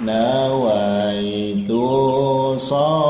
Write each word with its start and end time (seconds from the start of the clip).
نويت 0.00 1.70
صوم 2.68 3.09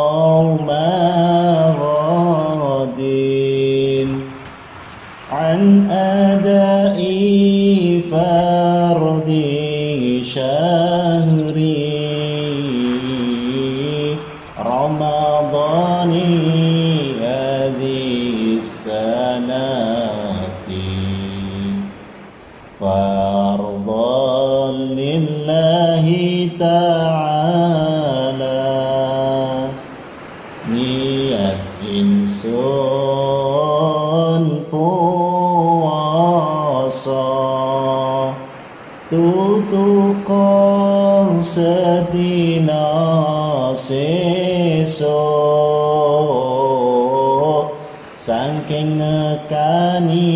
saking 48.71 49.03
nekani 49.03 50.31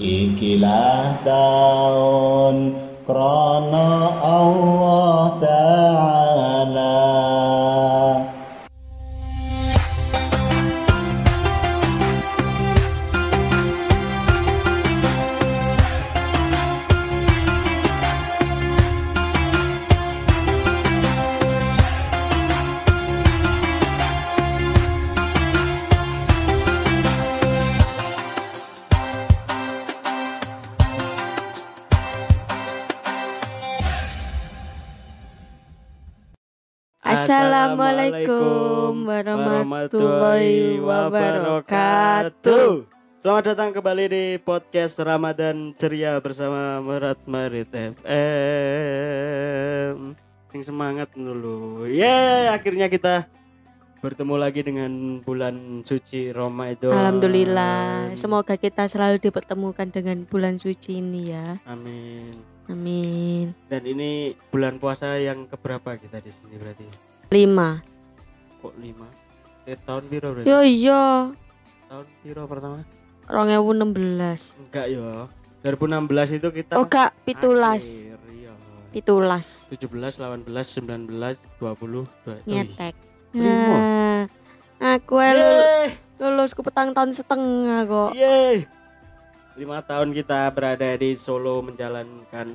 Ikilah 0.00 1.20
taun 1.28 2.72
krana 3.04 4.16
Allah 4.24 4.71
warahmatullahi 39.22 40.82
wabarakatuh. 40.82 42.90
Selamat 43.22 43.54
datang 43.54 43.70
kembali 43.70 44.10
di 44.10 44.34
podcast 44.42 44.98
Ramadan 44.98 45.78
Ceria 45.78 46.18
bersama 46.18 46.82
Merat 46.82 47.22
Marit 47.30 47.70
FM. 47.70 48.02
Yang 50.50 50.64
semangat 50.66 51.14
dulu. 51.14 51.86
Yeay, 51.86 52.50
akhirnya 52.50 52.90
kita 52.90 53.30
bertemu 54.02 54.34
lagi 54.34 54.66
dengan 54.66 55.22
bulan 55.22 55.86
suci 55.86 56.34
Ramadan. 56.34 56.90
Alhamdulillah, 56.90 58.18
semoga 58.18 58.58
kita 58.58 58.90
selalu 58.90 59.22
dipertemukan 59.22 59.86
dengan 59.86 60.26
bulan 60.26 60.58
suci 60.58 60.98
ini 60.98 61.30
ya. 61.30 61.62
Amin. 61.70 62.34
Amin. 62.66 63.54
Dan 63.70 63.86
ini 63.86 64.34
bulan 64.50 64.82
puasa 64.82 65.14
yang 65.22 65.46
keberapa 65.46 65.94
kita 65.94 66.18
di 66.18 66.34
sini 66.34 66.58
berarti? 66.58 66.90
Lima. 67.30 67.78
Kok 68.58 68.74
lima? 68.82 69.21
Eh, 69.62 69.78
tahun 69.78 70.10
biru 70.10 70.28
berarti? 70.34 70.48
Yo 70.50 70.60
yo, 70.62 71.02
Tahun 71.86 72.06
biru 72.20 72.42
pertama? 72.50 72.82
2016. 73.30 74.58
Enggak 74.58 74.86
ya. 74.90 75.30
2016 75.62 76.38
itu 76.42 76.48
kita 76.50 76.74
Oh 76.74 76.84
gak, 76.84 77.14
pitulas. 77.22 77.86
akhir, 77.86 78.18
iya. 78.34 78.52
Pitulas. 78.90 79.70
17, 79.70 80.18
18, 80.18 80.42
19, 80.74 81.38
20, 81.62 82.02
dua- 82.02 82.34
oh, 82.34 82.38
iya. 82.42 82.66
Nyetek. 82.66 82.94
Lima. 83.32 83.78
Nah, 84.76 84.98
aku 84.98 85.14
lulus 86.18 86.52
ku 86.52 86.60
petang 86.60 86.90
tahun 86.90 87.14
setengah 87.14 87.86
kok. 87.86 88.10
yeay. 88.12 88.66
Lima 89.54 89.78
tahun 89.80 90.10
kita 90.10 90.50
berada 90.50 90.96
di 90.96 91.14
Solo 91.14 91.62
menjalankan 91.62 92.48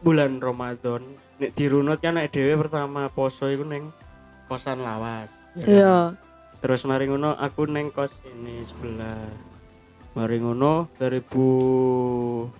bulan 0.00 0.38
Ramadan. 0.38 1.04
Nek 1.36 1.54
dirunut 1.54 1.98
kan 1.98 2.16
nek 2.16 2.32
dhewe 2.32 2.56
pertama 2.56 3.06
poso 3.08 3.46
iku 3.46 3.62
neng 3.62 3.90
kosan 4.46 4.80
lawas. 4.80 5.30
Ya 5.54 5.62
kan? 5.62 5.70
Iya. 5.70 5.96
Terus 6.58 6.82
mari 6.84 7.06
ngono 7.06 7.32
aku 7.32 7.64
neng 7.64 7.88
kos 7.88 8.10
ini 8.26 8.66
sebelah. 8.66 9.22
Mari 10.12 10.42
ngono 10.42 10.90
2018 10.98 12.50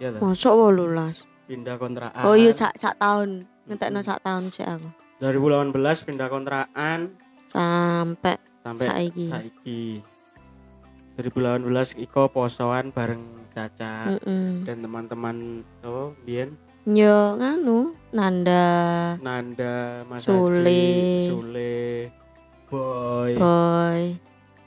ya 0.00 0.08
ta? 0.10 0.18
Masuk 0.18 0.52
wolulas. 0.52 1.28
pindah 1.42 1.76
kontrakan. 1.76 2.22
Oh 2.24 2.32
iya 2.32 2.48
sak 2.48 2.72
sak 2.74 2.96
tahun. 2.96 3.44
Ngentekno 3.68 4.00
sak 4.00 4.24
tahun 4.24 4.48
sih 4.48 4.64
aku. 4.64 4.88
2018 5.20 5.70
pindah 6.02 6.26
kontrakan 6.26 7.12
Sampai 7.52 8.40
sampai 8.64 8.86
saiki. 8.88 9.26
saiki. 9.28 9.84
2018 11.20 12.00
iko 12.00 12.32
posoan 12.32 12.88
bareng 12.88 13.20
Caca 13.52 14.16
Heeh. 14.16 14.64
dan 14.64 14.80
teman-teman 14.80 15.60
oh 15.84 16.16
Bian 16.24 16.56
Yo 16.82 17.38
nganu 17.38 17.94
Nanda 18.10 18.62
Nanda 19.22 20.02
Mas 20.04 20.26
Sule. 20.26 20.66
Haji, 20.66 21.30
Sule 21.30 21.74
Boy 22.66 23.32
Boy. 23.38 24.02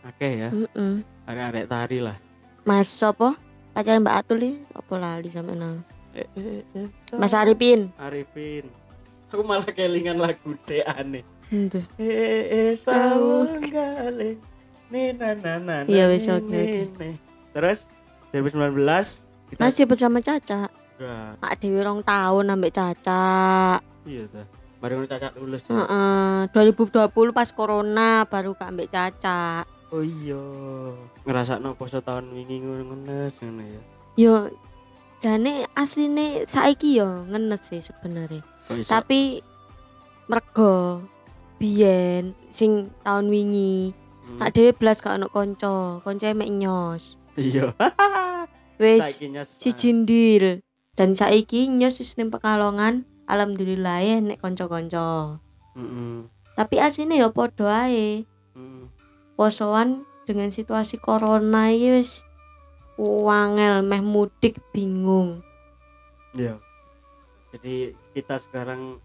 Oke 0.05 0.29
ya 0.39 0.49
Heeh. 0.49 0.95
arek-arek 1.27 1.65
tari 1.67 1.99
lah 1.99 2.15
Mas 2.63 2.87
sopo? 2.87 3.35
Pacar 3.75 3.99
Mbak 3.99 4.15
Atul 4.15 4.37
nih, 4.39 4.55
apa 4.71 4.93
lali 4.95 5.27
sampe 5.27 5.51
nang. 5.51 5.83
eh, 6.15 6.23
eh, 6.39 6.63
eh, 6.79 6.87
Mas 7.11 7.35
Arifin. 7.35 7.91
Arifin 7.99 8.63
aku 9.27 9.43
malah 9.43 9.67
kelingan 9.67 10.15
lagu 10.15 10.55
de 10.63 10.79
aneh 10.87 11.27
Entuh. 11.51 11.83
eh 11.99 12.71
eh 12.71 12.71
sawung 12.79 13.59
kali 13.67 14.39
nih 14.87 15.11
na 15.11 15.35
na 15.35 15.53
na 15.59 15.75
na, 15.83 15.91
Iya, 15.91 16.07
nih, 16.07 16.31
oke, 16.31 16.61
oke. 16.87 17.09
terus 17.51 17.83
2019 18.31 18.71
kita 19.51 19.59
Masih 19.59 19.83
bersama 19.83 20.23
Caca. 20.23 20.71
Enggak 20.95 21.31
Mak 21.39 21.53
Dewi 21.59 21.79
rong 21.81 22.01
tahun 22.01 22.45
ambek 22.50 22.73
Caca. 22.73 23.79
iya 24.03 24.23
ta 24.28 24.44
ngono 24.85 25.09
cacat 25.09 25.33
lulus. 25.35 25.66
Heeh, 25.66 26.45
2020 26.53 27.09
pas 27.33 27.50
corona 27.50 28.22
baru 28.23 28.53
gak 28.53 28.69
ambek 28.69 28.89
Caca. 28.89 29.66
oh 29.89 30.01
iya 30.01 30.41
ngerasa 31.23 31.57
no 31.57 31.73
poso 31.73 32.00
tahun 32.00 32.29
wingi 32.29 32.61
ngono 32.61 32.83
ngono 32.85 33.31
ya 33.63 33.81
Yo 34.16 34.35
jane 35.17 35.66
asline 35.73 36.45
saiki 36.45 36.97
yo 36.97 37.25
ngenet 37.25 37.62
sih 37.62 37.81
sebenarnya. 37.81 38.45
oh, 38.69 38.77
iso. 38.77 38.88
Tapi 38.88 39.41
mergo 40.25 41.01
biyen 41.57 42.33
sing 42.50 42.91
tahun 43.01 43.27
wingi 43.27 43.94
Hmm. 44.25 44.41
Sak 44.41 44.57
dhewe 44.57 44.72
blas 44.73 45.06
gak 45.06 45.22
ono 45.22 45.29
kanca, 45.29 46.01
kancae 46.01 46.33
mek 46.33 46.50
nyos. 46.50 47.13
iya 47.38 47.69
Wis 48.81 49.06
saiki 49.06 49.29
nyes 49.29 49.53
si 49.53 49.69
jindil 49.69 50.66
dan 50.95 51.13
saiki 51.13 51.67
nyos 51.67 52.00
sistem 52.00 52.31
pekalongan 52.31 53.03
alhamdulillah 53.28 54.00
ya 54.01 54.17
nek 54.19 54.39
kanca-kanca 54.39 55.39
Heeh. 55.75 56.27
tapi 56.56 56.75
asine 56.80 57.19
ya 57.19 57.30
padha 57.31 57.88
ae 57.88 58.24
posoan 59.36 60.07
dengan 60.24 60.50
situasi 60.50 60.97
corona 60.97 61.69
iki 61.69 61.92
wis 61.92 62.24
wangel 62.97 63.83
meh 63.83 64.00
mudik 64.00 64.57
bingung 64.71 65.44
Iya. 66.36 66.59
Jadi 67.56 67.95
kita 68.12 68.36
sekarang 68.44 69.00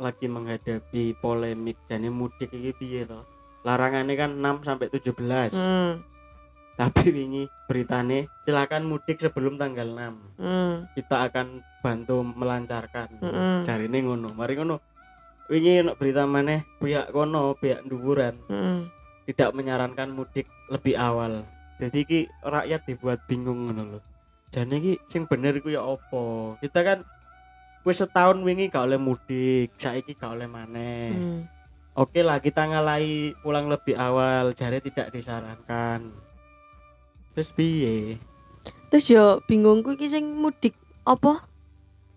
lagi 0.00 0.24
menghadapi 0.24 1.12
polemik 1.20 1.76
jadi 1.84 2.08
mudik 2.08 2.48
iki 2.48 2.72
piye 2.72 3.04
to? 3.04 3.20
Larangannya 3.60 4.16
kan 4.16 4.40
6 4.40 4.64
sampai 4.64 4.88
17. 4.88 5.52
hmm, 5.52 5.92
Tapi 6.76 7.08
wingi 7.08 7.48
beritane 7.64 8.28
silakan 8.44 8.84
mudik 8.84 9.16
sebelum 9.16 9.56
tanggal 9.56 9.88
6. 9.96 10.36
hmm, 10.44 10.92
Kita 10.92 11.24
akan 11.24 11.64
bantu 11.80 12.20
melancarkan. 12.20 13.16
Mm-mm. 13.16 13.64
Cari 13.64 13.88
ini 13.88 13.98
ngono. 14.04 14.36
Mari 14.36 14.60
ngono. 14.60 14.76
Wingi 15.48 15.80
berita 15.96 16.28
maneh 16.28 16.68
pihak 16.76 17.16
kono, 17.16 17.56
pihak 17.56 17.86
nduwuran 17.86 18.36
hmm. 18.50 18.92
tidak 19.30 19.54
menyarankan 19.56 20.12
mudik 20.12 20.50
lebih 20.68 20.98
awal. 21.00 21.48
Jadi 21.80 22.02
ki 22.04 22.20
rakyat 22.44 22.84
dibuat 22.84 23.24
bingung 23.24 23.70
ngono 23.70 23.96
lho. 23.96 24.00
Jane 24.52 24.76
iki 24.76 25.00
sing 25.08 25.24
bener 25.24 25.56
iku 25.56 25.70
ya 25.70 25.86
apa? 25.86 26.58
Kita 26.60 26.80
kan 26.82 26.98
wis 27.86 28.02
setahun 28.02 28.42
wingi 28.42 28.68
gak 28.68 28.90
oleh 28.90 28.98
mudik, 28.98 29.70
saiki 29.78 30.18
gak 30.18 30.34
oleh 30.34 30.50
maneh. 30.50 31.14
hmm. 31.14 31.40
Oke 31.96 32.20
lah 32.20 32.42
kita 32.44 32.68
ngalahi 32.68 33.32
pulang 33.40 33.72
lebih 33.72 33.96
awal, 33.96 34.52
jare 34.52 34.84
tidak 34.84 35.14
disarankan. 35.14 36.25
Terus 37.36 37.52
piye? 37.52 38.16
Terus 38.88 39.06
yo 39.12 39.44
bingungku 39.44 39.92
iki 40.00 40.08
sing 40.08 40.24
mudik 40.40 40.72
apa? 41.04 41.44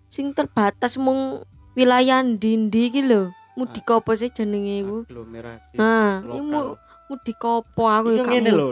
Sing 0.07 0.31
terbatas 0.31 0.95
mung 0.95 1.43
wilayah 1.75 2.23
ndi-ndi 2.23 2.87
iki 2.87 3.03
lho. 3.03 3.35
Mudik 3.59 3.83
apa 3.91 4.15
sih 4.15 4.31
jenenge 4.31 4.87
iku? 4.87 5.03
aglomerasi 5.03 5.75
Nah, 5.75 6.23
iki 6.23 6.39
mu, 6.39 6.79
mudik 7.11 7.43
apa 7.43 7.83
aku 7.99 8.07
gak 8.15 8.31
ngene 8.31 8.51
lho, 8.55 8.67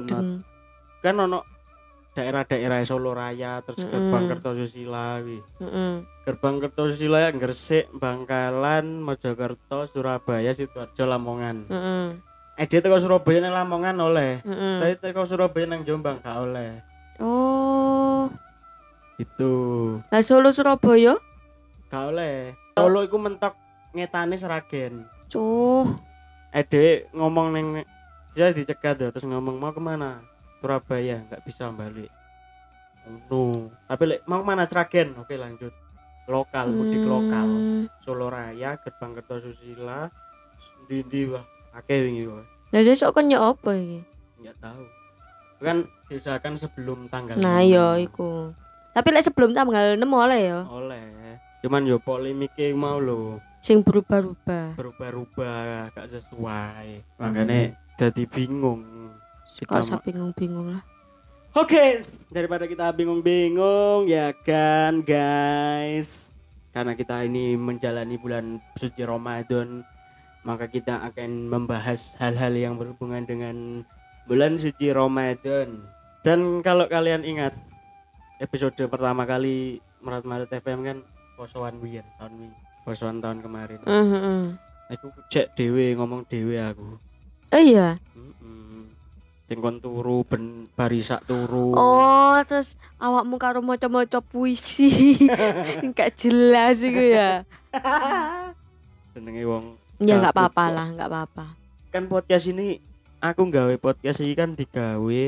kan 1.04 1.16
ono 1.20 1.44
daerah-daerah 2.18 2.82
Solo 2.82 3.14
Raya 3.14 3.62
terus 3.62 3.86
Mm-mm. 3.86 3.94
gerbang 3.94 4.26
Kertosusila 4.26 5.22
wi 5.22 5.38
Heeh. 5.62 6.02
gerbang 6.26 6.58
Kertosusila 6.58 7.30
Gresik 7.30 7.94
Bangkalan 7.94 9.06
Mojokerto 9.06 9.86
Surabaya 9.94 10.50
Sidoarjo 10.50 11.06
Lamongan 11.06 11.70
Heeh. 11.70 12.18
eh 12.18 12.37
dia 12.66 12.82
teko 12.82 12.98
Surabaya 12.98 13.38
nang 13.46 13.54
Lamongan 13.54 13.98
oleh. 14.02 14.42
Heeh. 14.42 14.78
tapi 14.82 14.94
teko 14.98 15.30
Surabaya 15.30 15.70
nang 15.70 15.86
Jombang 15.86 16.18
gak 16.26 16.38
oleh. 16.42 16.82
Oh, 17.22 18.34
itu. 19.22 19.54
Lah 20.10 20.22
Solo 20.26 20.50
Surabaya? 20.50 21.22
gak 21.94 22.04
oleh. 22.10 22.58
Solo 22.74 23.06
iku 23.06 23.18
mentok 23.22 23.54
ngetane 23.94 24.38
Seragen 24.38 25.10
Cuh. 25.30 25.88
eh 26.54 26.64
dia 26.64 27.10
ngomong 27.12 27.54
neng 27.54 27.68
dia 28.38 28.54
dicegat 28.54 29.02
ya, 29.02 29.10
terus 29.10 29.26
ngomong 29.26 29.58
mau 29.58 29.74
ke 29.74 29.82
mana? 29.82 30.22
Surabaya 30.62 31.26
nggak 31.26 31.42
bisa 31.46 31.70
balik. 31.74 32.10
No 33.30 33.72
tapi 33.88 34.04
lek 34.06 34.22
mau 34.30 34.42
ke 34.42 34.46
mana 34.46 34.64
Seragen 34.70 35.14
oke 35.18 35.34
lanjut. 35.34 35.74
Lokal 36.28 36.76
mudik 36.76 37.08
lokal. 37.08 37.48
Hmm. 37.48 37.84
Solo 38.04 38.28
Raya 38.28 38.76
Gerbang 38.84 39.16
Kertosusila 39.16 40.12
di 40.92 41.02
di 41.08 41.24
wah 41.28 41.44
akeh 41.78 41.98
wingi 42.02 42.26
wah 42.26 42.44
Lah 42.68 42.82
sesuk 42.82 43.14
kon 43.14 43.30
yo 43.30 43.40
apa 43.40 43.72
iki? 43.72 44.00
nggak 44.38 44.58
tahu 44.60 44.84
kan 45.58 45.78
diusahakan 46.06 46.54
sebelum 46.54 47.08
tanggal 47.08 47.34
Nah, 47.38 47.60
iya 47.60 47.98
iku. 47.98 48.54
Tapi 48.94 49.08
lek 49.10 49.26
sebelum 49.26 49.54
tanggal 49.54 49.94
6 49.94 50.06
oleh 50.06 50.42
ya. 50.44 50.60
oleh 50.68 51.02
cuman 51.58 51.82
yo 51.84 51.98
polemiknya 51.98 52.70
mau 52.72 52.98
lo 52.98 53.42
Sing 53.60 53.82
berubah-ubah. 53.82 54.78
berubah-ubah 54.78 55.90
gak 55.92 56.08
sesuai 56.12 57.18
makanya 57.18 57.74
jadi 57.98 58.24
bingung 58.26 59.10
Kok 59.58 59.82
usah 59.82 59.98
bingung-bingung 59.98 60.70
lah. 60.70 60.86
Oke, 61.52 62.06
daripada 62.30 62.70
kita 62.70 62.94
bingung-bingung 62.94 64.06
ya 64.06 64.30
kan 64.38 65.02
guys. 65.02 66.30
Karena 66.70 66.94
kita 66.94 67.26
ini 67.26 67.58
menjalani 67.58 68.14
bulan 68.16 68.46
suci 68.78 69.02
Ramadan, 69.02 69.82
maka 70.48 70.72
kita 70.72 71.04
akan 71.04 71.52
membahas 71.52 72.16
hal-hal 72.24 72.56
yang 72.56 72.80
berhubungan 72.80 73.28
dengan 73.28 73.84
bulan 74.32 74.56
suci 74.56 74.96
Ramadan. 74.96 75.84
Dan 76.24 76.64
kalau 76.64 76.88
kalian 76.88 77.28
ingat 77.28 77.52
episode 78.40 78.80
pertama 78.88 79.28
kali 79.28 79.84
Merat 80.00 80.24
Maret 80.24 80.48
FM 80.64 80.88
kan 80.88 80.98
posoan 81.36 81.84
wiyen 81.84 82.08
tahun 82.16 82.48
wingi, 82.48 82.60
posoan 82.88 83.20
tahun 83.20 83.44
kemarin. 83.44 83.84
Heeh. 83.84 84.42
Aku 84.96 85.12
cek 85.28 85.52
dewe 85.60 85.92
ngomong 86.00 86.24
dewe 86.32 86.64
aku. 86.64 86.96
Oh 87.52 87.60
iya. 87.60 88.00
Sing 89.52 89.60
kon 89.60 89.84
turu 89.84 90.24
ben 90.24 90.72
barisak 90.80 91.28
turu. 91.28 91.76
Oh, 91.76 92.40
terus 92.48 92.80
awakmu 93.04 93.36
karo 93.36 93.60
maca-maca 93.60 94.24
puisi. 94.24 95.16
Enggak 95.84 96.16
jelas 96.16 96.80
iku 96.80 97.04
ya. 97.04 97.44
Senenge 99.12 99.44
wong 99.44 99.87
Ya 99.98 100.16
enggak 100.16 100.30
Gabut 100.30 100.42
apa-apa 100.46 100.66
lah, 100.70 100.88
enggak 100.88 101.10
apa-apa. 101.10 101.46
kan 101.88 102.04
podcast 102.06 102.46
ini 102.46 102.78
aku 103.18 103.50
gawe 103.50 103.74
podcast 103.78 104.20
ini 104.20 104.34
kan 104.34 104.54
digawe 104.54 105.24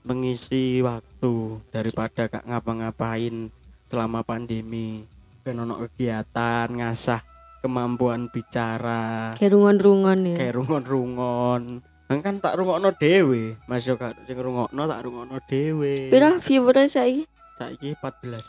mengisi 0.00 0.80
waktu 0.80 1.34
daripada 1.68 2.24
gak 2.26 2.46
ngapa-ngapain 2.46 3.52
selama 3.84 4.22
pandemi 4.22 5.04
ben 5.38 5.58
ono 5.58 5.76
kegiatan 5.78 6.70
ngasah 6.70 7.20
kemampuan 7.60 8.32
bicara 8.32 9.36
Kayak 9.36 9.52
rungon-rungon 9.52 10.20
ya. 10.26 10.36
kayak 10.38 10.54
rungon-rungon 10.56 11.62
Kan 12.06 12.18
kan 12.20 12.34
tak 12.38 12.56
rungokno 12.56 12.90
dhewe 12.92 13.60
Mas 13.66 13.84
yo 13.84 13.94
gak 13.94 14.16
sing 14.24 14.34
rungokno 14.34 14.82
tak 14.82 15.04
rungokno 15.04 15.36
dhewe 15.44 16.08
Pira 16.08 16.38
viewernya 16.38 16.88
saiki? 16.88 17.28
saiki 17.54 17.92
14 17.94 18.40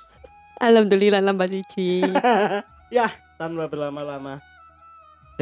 Alhamdulillah 0.58 1.20
nambah 1.20 1.50
siji. 1.50 2.06
ya 2.96 3.10
tanpa 3.36 3.66
berlama-lama 3.66 4.40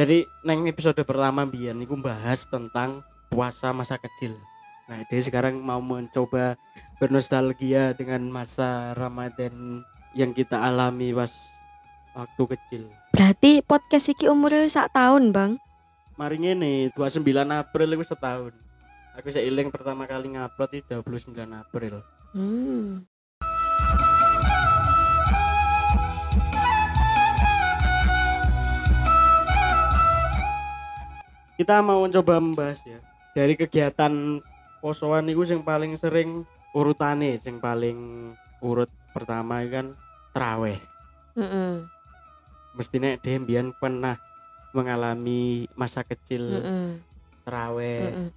jadi 0.00 0.24
neng 0.40 0.64
episode 0.64 0.96
pertama 1.04 1.44
biar 1.44 1.76
niku 1.76 1.92
bahas 2.00 2.48
tentang 2.48 3.04
puasa 3.28 3.68
masa 3.70 4.00
kecil 4.00 4.32
nah 4.88 5.04
dia 5.04 5.20
sekarang 5.20 5.60
mau 5.60 5.76
mencoba 5.78 6.56
bernostalgia 6.96 7.92
dengan 7.92 8.24
masa 8.26 8.96
Ramadan 8.96 9.84
yang 10.16 10.32
kita 10.32 10.56
alami 10.56 11.12
pas 11.12 11.28
waktu 12.16 12.56
kecil 12.56 12.82
Berarti 13.12 13.60
podcast 13.60 14.08
iki 14.08 14.24
umurnya 14.24 14.64
sak 14.64 14.96
tahun, 14.96 15.36
Bang. 15.36 15.60
mari 16.16 16.40
ngene 16.40 16.88
29 16.96 17.20
April 17.52 17.92
itu 17.92 18.08
setahun 18.08 18.56
aku 19.12 19.28
seiling 19.28 19.68
pertama 19.68 20.08
kali 20.08 20.32
ngupload 20.32 20.80
itu 20.80 20.96
29 20.96 21.36
April 21.52 22.00
Hmm. 22.30 23.02
Kita 31.60 31.84
mau 31.84 32.08
coba 32.08 32.40
membahas 32.40 32.80
ya 32.80 32.96
dari 33.36 33.52
kegiatan 33.52 34.40
posoan 34.80 35.28
itu 35.28 35.44
yang 35.44 35.60
paling 35.60 35.92
sering 36.00 36.40
urutane 36.72 37.36
yang 37.36 37.60
paling 37.60 38.32
urut 38.64 38.88
pertama 39.12 39.60
kan 39.68 39.92
traweh 40.32 40.80
Heeh. 41.36 41.84
mestinya 42.72 43.12
dia 43.20 43.36
mbiyen 43.36 43.76
pernah 43.76 44.16
mengalami 44.72 45.68
masa 45.76 46.00
kecil 46.00 46.64
Heeh. 46.64 46.96
traweh 47.44 48.08
Heeh. 48.08 48.28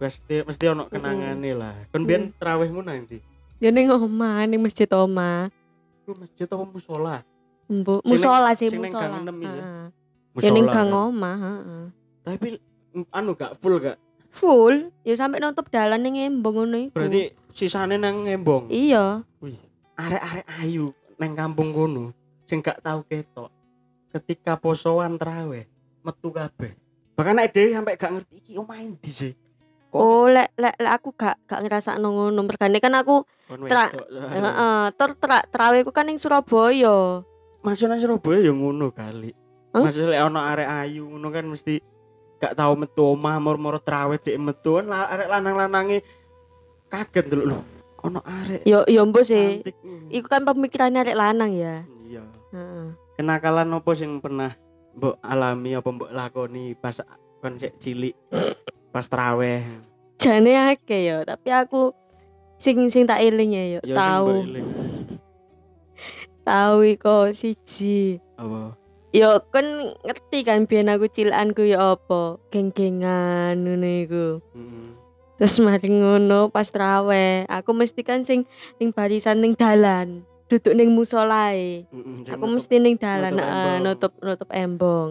mesti 0.00 0.34
mesti 0.48 0.64
ono 0.64 0.88
kenangane 0.88 1.52
lah 1.52 1.76
kan 1.92 2.08
biyen 2.08 2.32
trawehmu 2.32 2.80
nanti 2.80 3.20
Ya 3.58 3.68
ning 3.68 3.90
omah, 3.90 4.46
ning 4.46 4.62
masjid 4.62 4.86
omah. 4.86 5.50
ku 6.06 6.14
masjid 6.14 6.46
apa 6.46 6.62
musola 6.62 7.26
neng- 7.68 8.00
musola 8.06 8.54
sih 8.54 8.70
neng 8.70 8.86
musola. 8.86 9.18
itu. 9.18 9.44
Heeh. 9.44 9.84
Ya 10.38 10.48
ning 10.48 10.64
Musola 10.64 10.72
gang 10.72 10.88
kan. 10.88 11.04
omah, 11.10 11.36
heeh. 11.36 11.84
Tapi 12.28 12.60
anu 13.10 13.32
gak 13.32 13.56
full 13.58 13.80
gak 13.80 13.96
Full, 14.28 14.92
ya 15.08 15.16
sampai 15.16 15.40
nutup 15.40 15.72
dalan 15.72 16.04
ning 16.04 16.20
embong 16.20 16.60
ngono 16.60 16.76
iku. 16.76 17.00
berarti 17.00 17.32
sisane 17.56 17.96
nang 17.96 18.28
ngembong 18.28 18.68
Iya. 18.68 19.24
Wih, 19.40 19.56
arek-arek 19.96 20.46
ayu 20.60 20.92
neng 21.16 21.32
kampung 21.32 21.72
kono 21.72 22.12
sing 22.44 22.60
gak 22.60 22.84
tau 22.84 23.00
ketok. 23.08 23.48
Ketika 24.12 24.60
posoan 24.60 25.16
traweh 25.16 25.64
metu 26.04 26.28
kabeh. 26.28 26.76
Bahkan 27.16 27.34
nek 27.34 27.50
dhewe 27.56 27.72
sampai 27.72 27.96
gak 27.96 28.12
ngerti 28.14 28.34
iki 28.38 28.52
omahe 28.60 28.84
ndi 28.84 29.10
sih. 29.10 29.32
Kok 29.88 29.96
Oh, 29.96 30.28
lek 30.28 30.52
lek 30.60 30.76
lek 30.76 30.92
aku 30.92 31.16
gak 31.16 31.40
gak 31.48 31.64
ngerasa 31.64 31.96
ngono. 31.96 32.40
Mergane 32.44 32.78
kan 32.78 32.94
aku 32.94 33.24
tra- 33.64 33.90
heeh, 33.96 34.84
tur 34.92 35.16
tra, 35.16 35.40
trawehku 35.48 35.88
kan 35.88 36.04
ning 36.04 36.20
Surabaya. 36.20 37.24
Nang 37.64 37.74
Surabaya 37.74 38.38
ya 38.44 38.52
ngono 38.52 38.92
kali. 38.92 39.32
Hah? 39.72 39.80
Maksudnya 39.82 40.20
lek 40.20 40.36
arek 40.36 40.68
ayu 40.84 41.08
ngono 41.08 41.28
kan 41.32 41.48
mesti 41.48 41.80
gak 42.38 42.54
tau 42.54 42.72
metu 42.78 43.02
omah 43.02 43.36
mur-mur 43.42 43.82
traweh 43.82 44.18
dhek 44.18 44.38
metu 44.38 44.78
la- 44.82 45.10
arek 45.10 45.28
lanang-lanange 45.28 46.02
kaget 46.88 47.26
dulu 47.26 47.44
lho. 47.54 47.60
Ono 48.06 48.22
arek 48.22 48.62
Yo 48.62 48.86
yo 48.86 49.02
mbok 49.06 49.26
sih. 49.26 49.62
Iku 50.08 50.26
kan 50.30 50.46
pemikirannya 50.46 51.02
arek 51.02 51.18
lanang 51.18 51.52
ya. 51.52 51.82
Iya. 52.08 52.24
Heeh. 52.54 52.86
kenakalan 53.18 53.74
apa 53.74 53.90
sing 53.98 54.22
pernah 54.22 54.54
mbok 54.94 55.18
alami 55.20 55.74
apa 55.74 55.88
mbok 55.90 56.14
lakoni 56.14 56.78
pas 56.78 57.02
kon 57.42 57.58
sik 57.58 57.74
cilik 57.82 58.14
pas 58.94 59.04
traweh 59.04 59.66
Jane 60.18 60.54
akeh 60.54 61.02
yo, 61.06 61.18
tapi 61.22 61.50
aku 61.54 61.94
sing 62.58 62.90
sing 62.90 63.06
tak 63.06 63.22
eling 63.22 63.54
ya 63.54 63.64
yo, 63.78 63.80
tahu. 63.94 64.42
Tahu 66.42 66.76
iku 66.88 67.30
siji. 67.30 68.18
apa 68.34 68.74
Yo 69.08 69.40
kan 69.48 69.96
ngerti 70.04 70.44
kan 70.44 70.68
biyen 70.68 70.92
aku 70.92 71.08
cilanku 71.08 71.64
ya 71.64 71.96
apa, 71.96 72.36
geng-gengan 72.52 73.56
ngono 73.56 73.88
iku. 74.04 74.26
Mm. 74.52 74.88
Terus 75.40 75.56
mari 75.64 75.88
ngono 75.88 76.52
pas 76.52 76.68
traweh, 76.68 77.48
aku 77.48 77.70
mesti 77.72 78.04
kan 78.04 78.20
sing 78.26 78.44
ning 78.76 78.92
barisan 78.92 79.40
ning 79.40 79.56
dalan, 79.56 80.28
duduk 80.52 80.76
ning 80.76 80.92
musolae. 80.92 81.88
Sing 81.88 82.28
Aku 82.28 82.44
mesti 82.52 82.76
ning 82.76 83.00
dalan 83.00 83.32
nutup 83.80 84.12
embong. 84.12 84.28
nutup 84.28 84.50
embong. 84.52 85.08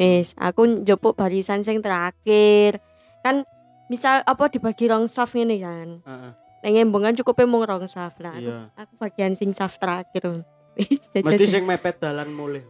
Wis, 0.00 0.32
aku 0.40 0.80
njupuk 0.80 1.12
barisan 1.12 1.60
sing 1.68 1.84
terakhir. 1.84 2.80
Kan 3.20 3.44
misal 3.92 4.24
apa 4.24 4.48
dibagi 4.48 4.88
rong 4.88 5.04
saf 5.04 5.36
ngene 5.36 5.60
kan. 5.60 5.88
Heeh, 6.00 6.30
Ning 6.64 6.80
embong 6.80 7.04
kan 7.04 7.12
cukup 7.12 7.44
mung 7.44 7.60
rong 7.60 7.84
saf 7.92 8.16
lah. 8.24 8.40
Aku, 8.40 8.48
iya 8.48 8.72
aku 8.72 8.92
bagian 8.96 9.36
sing 9.36 9.52
saf 9.52 9.76
terakhir. 9.76 10.48
Mesti 11.28 11.44
sing 11.44 11.68
mepet 11.68 12.00
dalan 12.00 12.32
mulih 12.32 12.64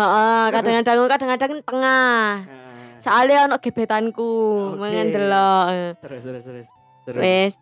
Heeh, 0.00 0.44
kadang-kadang 0.48 0.98
kadang-kadang 1.08 1.52
tengah. 1.60 2.24
Heeh. 2.48 3.00
Soalnya 3.00 3.48
ono 3.48 3.56
gebetanku, 3.56 4.32
Oke. 4.72 4.80
mangan 4.80 5.08
delok. 5.08 5.66
terus 6.00 6.22
terus 6.24 6.44
terus 6.44 6.66
terus 7.04 7.20
Wis, 7.20 7.54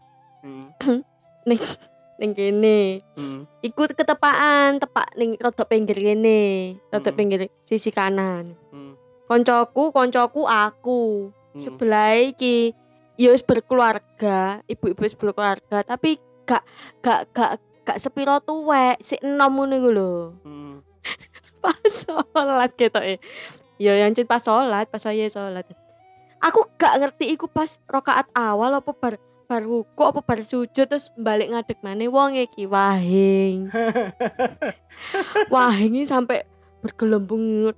Mm. 0.42 0.66
ning 1.46 1.60
ning 2.18 2.30
kene. 2.34 2.80
Hmm. 3.14 3.46
Iku 3.58 3.86
ketepaan 3.90 4.78
tepak 4.78 5.14
ning 5.14 5.38
rada 5.38 5.62
pinggir 5.62 5.98
kene, 5.98 6.74
rada 6.90 7.10
Hmm. 7.10 7.18
pinggir 7.18 7.40
sisi 7.62 7.90
kanan. 7.90 8.58
Hmm. 8.70 8.94
Koncoku, 9.26 9.90
koncoku 9.90 10.46
aku. 10.46 11.30
Hmm. 11.54 11.58
Sebelah 11.58 12.18
iki 12.18 12.74
ya 13.14 13.30
wis 13.30 13.42
berkeluarga, 13.42 14.62
ibu-ibu 14.66 15.02
wis 15.02 15.14
berkeluarga, 15.14 15.82
tapi 15.82 16.18
gak 16.42 16.62
gak 17.02 17.30
gak 17.30 17.58
gak 17.82 17.98
sepiro 17.98 18.38
tuwek, 18.38 18.98
sik 18.98 19.22
enom 19.22 19.54
ngono 19.54 19.74
iku 19.74 19.90
lho. 19.90 20.14
Hmm. 20.42 20.74
Pas 21.62 21.78
sholat 21.86 22.70
ketoke. 22.78 23.18
Ya 23.78 23.94
yang 23.94 24.14
pas 24.26 24.42
sholat, 24.42 24.90
pas 24.90 25.02
saya 25.02 25.26
sholat. 25.30 25.66
Aku 26.38 26.70
gak 26.78 26.98
ngerti 27.02 27.34
iku 27.34 27.50
pas 27.50 27.82
rakaat 27.90 28.30
awal 28.34 28.78
apa 28.78 28.94
bar 28.94 29.14
bar 29.48 29.64
ruku 29.64 30.02
apa 30.04 30.20
bar 30.20 30.44
sujud 30.44 30.86
terus 30.86 31.08
balik 31.16 31.50
ngadeg 31.50 31.80
maneh 31.80 32.06
wong 32.06 32.36
iki 32.36 32.68
wahing. 32.68 33.72
wahing 35.54 35.98
ini 35.98 36.06
sampai 36.06 36.44
bergelembung 36.84 37.74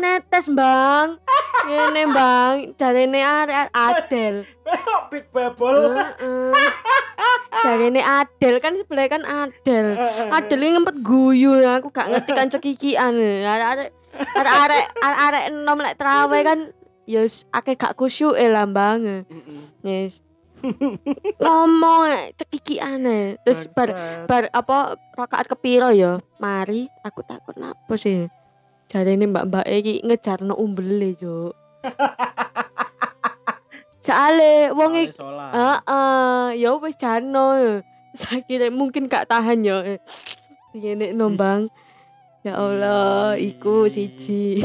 netes 0.00 0.50
bang 0.50 1.20
ngene 1.68 2.02
bang 2.10 2.54
jarene 2.78 3.20
arek 3.22 3.68
Adel 3.70 4.36
Big 5.10 5.26
bubble. 5.30 5.92
Heeh. 5.92 6.52
jarene 7.62 8.02
Adel 8.02 8.56
kan 8.58 8.74
sebelah 8.74 9.06
kan 9.06 9.22
Adel 9.22 9.94
Adel 10.32 10.60
ini 10.62 10.74
ngempet 10.78 10.96
guyu 11.04 11.62
aku 11.68 11.92
gak 11.94 12.10
ngerti 12.10 12.30
kan 12.34 12.48
cekikian 12.50 13.14
arek 13.44 13.90
arek 14.34 14.84
arek 15.02 15.18
arek 15.22 15.44
enom 15.52 15.78
lek 15.78 15.96
trawe 15.96 16.38
kan 16.42 16.72
Yus, 17.02 17.42
akeh 17.50 17.74
gak 17.74 17.98
kusyuk 17.98 18.38
e 18.38 18.46
lambang. 18.46 19.26
Yes. 19.82 20.22
Ngomong 21.42 22.06
eh, 22.06 22.30
cekikian 22.38 23.02
e. 23.02 23.34
Terus 23.42 23.66
bar 23.74 23.90
bar 24.30 24.46
apa 24.54 24.94
rakaat 25.18 25.50
kepiro 25.50 25.90
ya? 25.90 26.22
Mari 26.38 26.86
aku 27.02 27.26
takut 27.26 27.58
napa 27.58 27.94
sih? 27.98 28.30
Jarene 28.92 29.24
mbak-mbak 29.24 29.64
iki 29.64 30.04
ngejarno 30.04 30.52
umbele, 30.52 31.16
Juk. 31.16 31.56
Soale 34.04 34.68
wong 34.76 34.92
iki 35.00 35.16
heeh, 35.16 36.44
ya 36.60 36.76
wis 36.76 37.00
jarno. 37.00 37.80
Sakit 38.12 38.68
mungkin 38.68 39.08
gak 39.08 39.32
tahan 39.32 39.64
ya. 39.64 39.96
Ngene 40.76 41.16
nombang. 41.16 41.72
Ya 42.44 42.60
Allah, 42.60 43.32
iku 43.40 43.88
siji. 43.88 44.60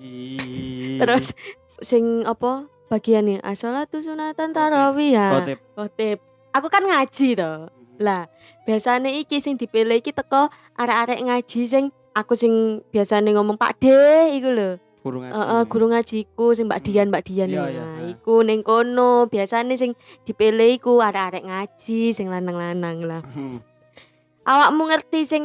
Ih. 0.00 0.96
Terus 0.96 1.36
sing 1.84 2.24
apa 2.24 2.72
bagiannya 2.88 3.44
asolatu 3.44 4.00
sunatan 4.00 4.56
tarawih 4.56 5.12
ya. 5.12 5.28
Khotib. 5.76 6.24
Aku 6.56 6.72
kan 6.72 6.88
ngaji 6.88 7.36
to. 7.36 7.68
Lah, 8.00 8.32
biasanya 8.64 9.12
iki 9.12 9.44
sing 9.44 9.60
dipilih 9.60 10.00
iki 10.00 10.16
teko 10.16 10.48
arek-arek 10.80 11.20
ngaji 11.20 11.60
sing 11.68 11.92
aku 12.12 12.32
sing 12.32 12.52
biasanya 12.88 13.32
ngomong 13.32 13.56
Pak 13.56 13.78
De 13.78 14.00
iku 14.32 14.48
lho. 14.48 14.70
Guru 15.02 15.18
ngaji. 15.18 15.34
Heeh, 15.34 15.62
guru 15.66 15.86
ngajiku 15.88 16.46
sing 16.52 16.64
Mbak 16.66 16.78
Hmm. 16.78 16.86
Dian, 16.86 17.06
Mbak 17.10 17.22
Dian 17.26 17.48
Iya, 17.48 17.58
nah, 17.58 17.68
iya, 17.68 17.82
ha. 17.82 18.06
iku 18.08 18.34
ning 18.40 18.62
kono 18.62 19.26
biasanya 19.26 19.74
sing 19.74 19.98
dipilih 20.22 20.70
iku 20.72 21.02
arek-arek 21.02 21.42
ngaji 21.42 22.12
sing 22.12 22.30
lanang-lanang 22.30 23.02
lah. 23.02 23.22
Hmm. 23.26 23.58
Awakmu 24.42 24.86
ngerti 24.86 25.20
sing 25.22 25.42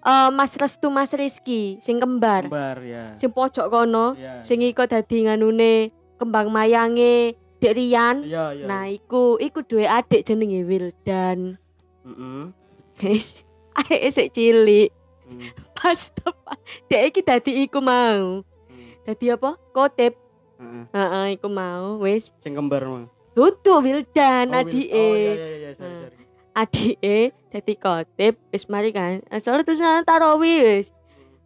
eh, 0.00 0.30
Mas 0.30 0.54
Restu 0.54 0.88
Mas 0.88 1.12
Rizky 1.12 1.78
sing 1.78 1.98
kembar, 1.98 2.46
Kembar 2.46 2.82
ya. 2.82 3.14
sing 3.14 3.30
pojok 3.30 3.68
kono, 3.68 4.14
Iya. 4.14 4.42
sing 4.42 4.58
iku 4.60 4.82
dadi 4.84 5.22
nganune 5.22 5.90
kembang 6.16 6.50
mayange 6.50 7.38
Dek 7.60 7.76
Rian. 7.76 8.24
Iya, 8.24 8.56
iya. 8.56 8.64
Nah, 8.64 8.88
iku 8.88 9.36
iku 9.36 9.60
duwe 9.60 9.84
adik 9.84 10.24
jenenge 10.24 10.64
Wildan. 10.64 11.60
Heeh. 12.02 12.42
Wis, 12.98 13.44
adike 13.78 14.08
sik 14.10 14.32
cilik. 14.32 14.90
Hmm. 15.30 15.46
Pas 15.72 16.00
tepat 16.10 16.58
dek 16.90 17.02
iki 17.08 17.20
dadi 17.22 17.52
iku 17.62 17.78
mau. 17.78 18.42
Dadi 19.06 19.30
apa? 19.30 19.54
Kotip. 19.70 20.18
Heeh. 20.58 20.84
Heeh, 20.90 21.26
iku 21.38 21.46
mau. 21.46 22.02
Wis, 22.02 22.34
Sing 22.42 22.52
kembar 22.52 22.82
mah. 22.84 23.06
dudu 23.30 23.78
Wildan 23.80 24.50
Oh, 24.50 24.58
adike. 24.58 24.90
Oh 24.90 25.14
iya 25.14 25.32
iya 25.32 25.48
iya, 25.56 25.70
sorry 25.72 25.86
Nah. 25.86 26.00
sorry. 26.02 26.16
Adike 26.52 27.18
dadi 27.48 27.74
kotip. 27.78 28.34
Wis 28.50 28.66
mari 28.66 28.90
kan. 28.90 29.22
Soalnya 29.38 29.64
terus 29.64 29.80
tarawih 30.02 30.58
wis. 30.60 30.90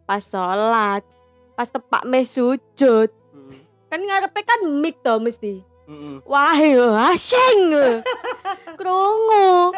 Pas 0.03 0.19
sholat, 0.19 1.05
pas 1.53 1.69
tepak 1.69 2.03
me 2.03 2.25
sujud. 2.25 3.09
Heeh. 3.13 3.59
Kan 3.85 4.01
ngarepe 4.01 4.41
kan 4.41 4.59
mic 4.81 4.97
to 4.99 5.13
mesti. 5.17 5.61
Heeh. 5.85 6.17
Wah, 6.25 6.57
asing. 7.13 7.69
Krungu. 8.81 9.71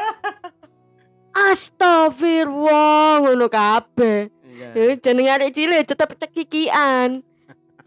Astagfirullah 1.37 3.21
ngono 3.21 3.45
kabeh. 3.45 4.33
Ya 4.57 4.97
jenenge 4.97 5.29
arek 5.29 5.53
cilik 5.53 5.85
tetep 5.85 6.17
cekikian. 6.17 7.21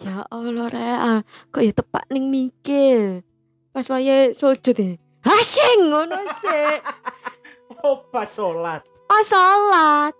Ya 0.00 0.24
Allah 0.32 0.64
rea, 0.72 1.14
kok 1.52 1.60
ya 1.60 1.76
tepak 1.76 2.08
ning 2.08 2.32
mikir. 2.32 3.20
Pas 3.68 3.84
wayahe 3.84 4.32
sujud 4.32 4.72
ya. 4.72 4.96
Asing 5.20 5.92
ngono 5.92 6.16
sih. 6.40 6.80
Oh, 7.80 8.04
pas 8.12 8.28
sholat. 8.28 8.84
Pas 9.08 9.24
salat. 9.24 10.12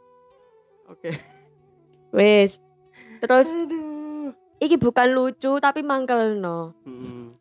Oke. 0.89 1.13
Wis. 2.09 2.57
Terus 3.21 3.53
Aduh. 3.53 4.33
iki 4.65 4.81
bukan 4.81 5.13
lucu 5.13 5.61
tapi 5.61 5.85
mangkelno. 5.85 6.73
Heeh. 6.89 7.37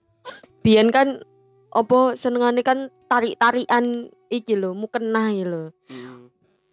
Biyen 0.59 0.91
kan 0.91 1.23
apa 1.69 2.17
senengane 2.17 2.65
kan 2.65 2.89
tarik-tarikan 3.09 4.09
iki 4.29 4.57
lho, 4.57 4.73
mukenah 4.73 5.29
iki 5.33 5.45
lho. 5.45 5.63
Heeh. 5.89 6.17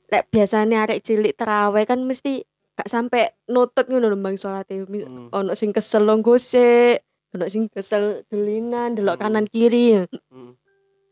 Lek 0.07 0.31
biasane 0.31 0.75
arek 0.79 1.03
cilik 1.03 1.35
terawih 1.35 1.83
kan 1.85 1.99
mesti 2.05 2.47
gak 2.76 2.87
sampai 2.87 3.33
nutut 3.49 3.88
ngono 3.88 4.12
lho 4.12 4.19
bang 4.21 4.37
salate. 4.37 4.85
Hmm. 4.85 5.33
Ono 5.33 5.53
sing 5.57 5.73
kesel 5.73 6.07
gosek, 6.21 7.03
ono 7.33 7.45
sing 7.49 7.69
kesel 7.73 8.25
dolinan, 8.29 8.95
delok 8.97 9.17
Hmm. 9.19 9.25
kanan 9.25 9.47
kiri. 9.49 10.05
Heeh. 10.05 10.50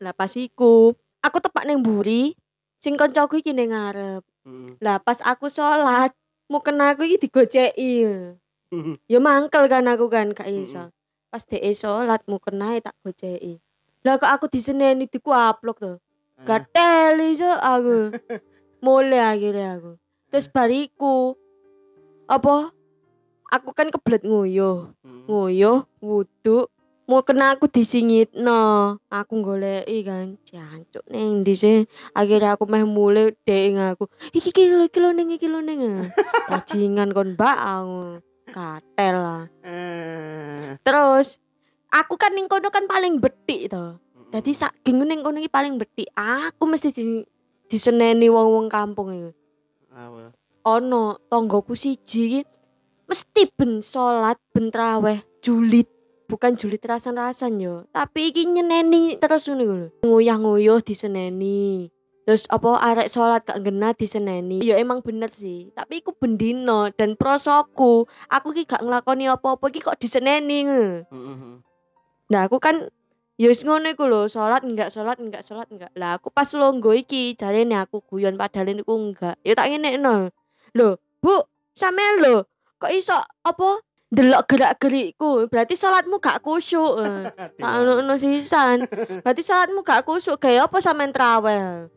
Lah 0.01 0.13
pas 0.13 0.31
iku, 0.37 0.93
aku 1.21 1.37
tepak 1.41 1.65
ning 1.65 1.81
mburi, 1.81 2.37
sing 2.77 2.95
kancaku 2.95 3.41
iki 3.41 3.51
ning 3.51 3.73
ngarep. 3.73 4.21
Heeh. 4.45 4.77
Lah 4.81 5.01
pas 5.01 5.19
aku 5.25 5.49
sholat, 5.49 6.13
mukena 6.49 6.93
aku 6.93 7.05
iki 7.09 7.27
digoceki. 7.27 7.93
Heeh. 8.71 8.95
Ya 9.09 9.19
mangkel 9.21 9.65
kan 9.71 9.85
aku 9.89 10.09
kan 10.11 10.33
gak 10.33 10.49
Mm-mm. 10.49 10.65
iso. 10.67 10.91
Pas 11.31 11.43
dhek 11.43 11.63
sholat 11.75 12.21
mukena 12.29 12.77
tak 12.79 12.95
goceki. 13.03 13.59
Lah 14.05 14.21
kok 14.21 14.29
aku 14.29 14.45
diseneni 14.53 15.09
dikuaplok 15.09 15.77
to. 15.81 15.97
Gatel 16.45 17.17
iso 17.25 17.49
aku. 17.57 18.13
Mulai 18.85 19.33
akhirnya 19.33 19.81
aku. 19.81 19.97
Terus 20.29 20.45
bariku 20.45 21.33
apa? 22.29 22.69
Aku 23.49 23.73
kan 23.73 23.89
kebelet 23.89 24.21
nguyuh. 24.21 24.93
Heeh. 25.01 25.25
Nguyuh, 25.25 25.89
wudu, 26.05 26.69
mau 27.09 27.25
kena 27.25 27.57
aku 27.57 27.65
disingitno. 27.65 28.97
Aku 29.09 29.41
goleki 29.41 30.05
kan, 30.05 30.37
jancuk 30.45 31.05
ning 31.09 31.41
ndi 31.41 31.53
sih? 31.57 31.89
Akhirnya 32.13 32.57
aku 32.57 32.69
meh 32.69 32.85
mulai 32.85 33.33
dek 33.41 33.73
aku. 33.97 34.05
Iki 34.33 34.53
iki 34.53 34.99
lho 35.01 35.09
ning 35.17 35.33
iki 35.33 35.49
lho 35.49 35.65
ning. 35.65 36.13
Bajingan 36.51 37.09
kon 37.09 37.33
mbak 37.33 37.57
aku. 37.57 38.21
Katel 38.53 39.15
lah. 39.17 39.43
Terus 40.85 41.41
aku 41.91 42.15
kan 42.15 42.33
ning 42.33 42.49
kono 42.49 42.71
kan 42.73 42.85
paling 42.89 43.19
betik 43.21 43.69
to. 43.71 43.77
Heeh. 43.77 44.31
Dadi 44.33 44.51
saking 44.51 45.03
ning 45.05 45.21
kono 45.21 45.37
iki 45.41 45.51
paling 45.51 45.77
betik. 45.77 46.09
Aku 46.15 46.65
mesti 46.65 46.89
di, 46.91 47.21
diseneni 47.69 48.27
wong-wong 48.29 48.67
kampung 48.67 49.09
iki. 49.13 49.31
Apa? 49.93 50.33
Ono 50.65 51.21
tonggoku 51.29 51.77
siji 51.77 52.21
iki 52.25 52.41
mesti 53.05 53.41
ben 53.53 53.85
salat 53.85 54.41
ben 54.51 54.73
traweh 54.73 55.21
julit. 55.41 55.89
Bukan 56.25 56.57
julit 56.57 56.81
rasan-rasan 56.81 57.61
yo, 57.61 57.85
tapi 57.93 58.33
iki 58.33 58.49
nyeneni 58.49 59.13
terus 59.21 59.45
ngono 59.45 59.63
lho. 59.69 59.87
Nguyah-nguyuh 60.01 60.81
diseneni. 60.81 61.85
Terus 62.25 62.49
apa 62.49 62.81
arek 62.81 63.13
salat 63.13 63.45
gak 63.45 63.61
ngena 63.61 63.93
diseneni. 63.93 64.57
Ya 64.65 64.81
emang 64.81 65.05
bener 65.05 65.29
sih, 65.29 65.69
tapi 65.77 66.01
iku 66.01 66.17
bendino 66.17 66.89
dan 66.97 67.13
prosoku. 67.13 68.09
Aku 68.25 68.49
ki 68.57 68.65
gak 68.65 68.81
nglakoni 68.81 69.29
apa-apa 69.29 69.69
iki 69.69 69.85
kok 69.85 70.01
diseneni. 70.01 70.65
Heeh. 70.65 71.61
Nah 72.31 72.49
aku 72.49 72.57
kan 72.57 72.89
ya 73.35 73.47
wis 73.51 73.61
ngono 73.67 73.91
iku 73.91 74.07
lho, 74.07 74.25
salat 74.31 74.63
enggak 74.63 74.89
salat 74.89 75.19
enggak 75.21 75.43
salat 75.45 75.67
enggak. 75.69 75.91
Lah 75.93 76.17
aku 76.17 76.31
pas 76.31 76.47
longgo 76.55 76.95
iki 76.95 77.35
jarene 77.37 77.75
aku 77.77 78.01
guyon 78.05 78.39
padahal 78.39 78.71
niku 78.73 78.95
enggak. 78.95 79.35
Ya 79.45 79.53
tak 79.53 79.69
ngene 79.69 79.99
Lho, 80.75 80.99
Bu, 81.23 81.35
sampean 81.71 82.19
lho 82.19 82.43
kok 82.75 82.91
iso 82.91 83.15
apa 83.43 83.79
delok 84.11 84.43
gerak-gerikku. 84.47 85.47
Berarti 85.51 85.75
salatmu 85.75 86.21
gak 86.23 86.41
kusyuk. 86.43 86.93
Eh, 87.05 87.31
Tak 87.59 87.71
ono 87.83 88.15
sisan. 88.15 88.85
Berarti 89.23 89.41
salatmu 89.43 89.83
gak 89.83 90.05
kusyuk 90.07 90.39
gaya 90.39 90.67
apa 90.67 90.77
sampean 90.79 91.11
traweh. 91.11 91.89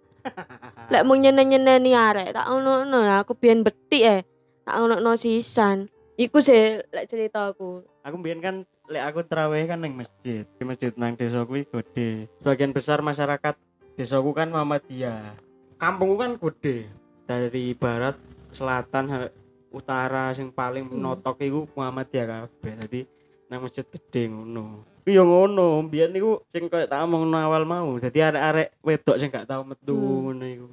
Lek 0.92 1.04
mau 1.06 1.16
nyenen-nyeneni 1.16 1.92
arek 1.94 2.36
tak 2.36 2.46
ono 2.52 2.84
aku 3.16 3.32
biyen 3.38 3.62
betik 3.64 4.02
eh. 4.04 4.20
Tak 4.66 4.76
ono 4.82 5.12
sisan. 5.14 5.88
Iku 6.18 6.42
sih 6.42 6.82
lek 6.90 7.06
cerita 7.06 7.54
aku. 7.54 7.86
Aku 8.02 8.16
mbiyen 8.18 8.42
kan 8.42 8.66
lek 8.88 9.04
aku 9.04 9.20
terawih 9.22 9.64
kan 9.64 9.78
nang 9.78 9.94
masjid. 9.94 10.48
Di 10.48 10.62
masjid 10.64 10.92
nang 10.96 11.14
desa 11.14 11.44
kuwi 11.44 11.64
gede. 11.64 12.26
Sebagian 12.40 12.72
besar 12.72 13.00
masyarakat 13.00 13.54
desaku 13.98 14.30
kan 14.30 14.46
Muhammadiyah 14.46 15.34
kampungku 15.74 16.22
kan 16.22 16.38
gede 16.38 16.86
dari 17.26 17.74
barat 17.74 18.14
selatan 18.50 19.10
sampai 19.10 19.30
utara 19.68 20.30
sing 20.32 20.48
paling 20.48 20.86
Hmm. 20.86 21.02
notok 21.02 21.42
iku 21.42 21.66
Muhammadiyah 21.74 22.26
kabeh 22.26 22.72
dadi 22.78 23.00
nang 23.46 23.66
masjid 23.66 23.82
gede 23.82 24.30
ngono 24.30 24.86
Ku 25.02 25.10
yo 25.10 25.26
ngono 25.26 25.82
biyen 25.82 26.14
niku 26.14 26.46
sing 26.54 26.70
koyo 26.70 26.86
tak 26.86 27.02
omongno 27.02 27.42
awal 27.42 27.66
mau 27.66 27.90
dadi 27.98 28.22
arek-arek 28.22 28.78
wedok 28.80 29.16
sing 29.18 29.28
gak 29.28 29.50
tau 29.50 29.66
metu 29.66 29.98
Hmm. 29.98 30.30
ngono 30.30 30.44
iku 30.46 30.66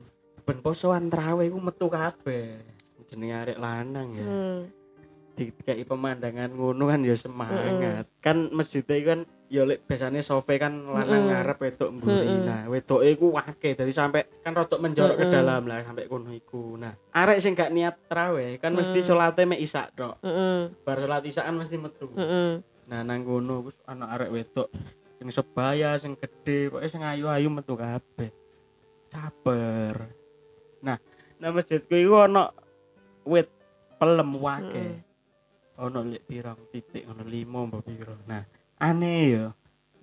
ben 0.45 0.62
posoan 0.62 1.10
traweh 1.10 1.50
iku 1.50 1.57
metu 1.57 1.89
kabeh 1.89 2.62
jenenge 3.10 3.36
arek 3.41 3.57
lanang 3.57 4.07
ya 4.13 4.25
Hmm. 4.25 4.60
Dikai 5.36 5.84
pemandangan 5.84 6.56
ngono 6.56 6.88
kan 6.88 7.04
ya 7.04 7.13
semangat 7.13 8.08
kan 8.24 8.48
masjid 8.56 8.80
itu 8.82 9.04
kan 9.04 9.20
ya 9.46 9.62
lek 9.62 9.84
biasanya 9.86 10.24
sofe 10.24 10.56
kan 10.58 10.88
lanang 10.88 11.06
Mm-mm. 11.06 11.30
ngarep 11.30 11.58
wedok 11.60 11.89
mburi 11.92 12.24
Mm-mm. 12.25 12.42
nah 12.48 12.62
wedok 12.65 13.04
iku 13.04 13.36
wake 13.36 13.75
jadi 13.75 13.92
sampai 13.94 14.25
kan 14.42 14.56
rotok 14.56 14.80
menjorok 14.82 15.20
ke 15.20 15.27
Mm-mm. 15.27 15.36
dalam 15.36 15.68
lah 15.68 15.84
sampai 15.84 16.08
kono 16.08 16.32
iku 16.32 16.80
nah 16.80 16.96
arek 17.13 17.44
sing 17.44 17.54
gak 17.54 17.70
niat 17.70 18.00
traweh 18.08 18.58
kan 18.58 18.72
mesti 18.72 19.04
Mm. 19.04 19.06
salate 19.06 19.44
mek 19.44 19.62
isak 19.62 19.92
tok 19.94 20.18
Heeh. 20.24 20.72
bar 20.82 20.98
salat 20.98 21.24
isaan 21.27 21.60
mesti 21.60 21.75
metu 21.77 22.10
Heeh. 22.15 22.63
nah 22.88 23.04
nang 23.04 23.22
kono 23.22 23.70
wis 23.70 23.77
ana 23.86 24.15
arek 24.15 24.34
wedok 24.34 24.72
sing 25.20 25.27
sebaya 25.30 26.00
sing 26.00 26.18
gede 26.18 26.72
pokoknya 26.72 26.89
sing 26.89 27.04
ayu-ayu 27.04 27.51
metu 27.51 27.75
kabeh 27.75 28.32
caper 29.12 30.10
nah 30.82 30.98
nah 31.38 31.50
masjidku 31.51 31.94
iku 31.94 32.25
ana 32.25 32.50
wit 33.24 33.51
pelem 33.96 34.32
wake 34.38 35.04
ono 35.77 36.00
lek 36.03 36.24
pirang 36.24 36.60
titik 36.72 37.03
ono 37.05 37.24
limo 37.24 37.67
mbok 37.67 37.84
piro 37.84 38.15
nah 38.25 38.44
aneh 38.79 39.22
ya 39.27 39.46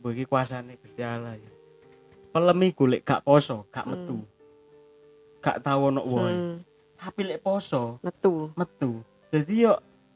iki 0.02 0.26
kuasane 0.26 0.76
Gusti 0.76 1.00
Allah 1.00 1.38
ya 1.38 1.50
pelem 2.32 2.60
iku 2.64 2.88
lek 2.88 3.02
gak 3.02 3.22
poso 3.22 3.68
gak 3.68 3.86
Hmm. 3.86 3.92
metu 3.94 4.16
gak 5.38 5.62
tau 5.62 5.88
ono 5.88 6.02
woi 6.02 6.32
Hmm. 6.32 6.56
tapi 6.96 7.20
lek 7.24 7.40
poso 7.40 7.98
Metu. 8.00 8.50
metu 8.54 9.02
jadi 9.30 9.54
yo 9.70 9.72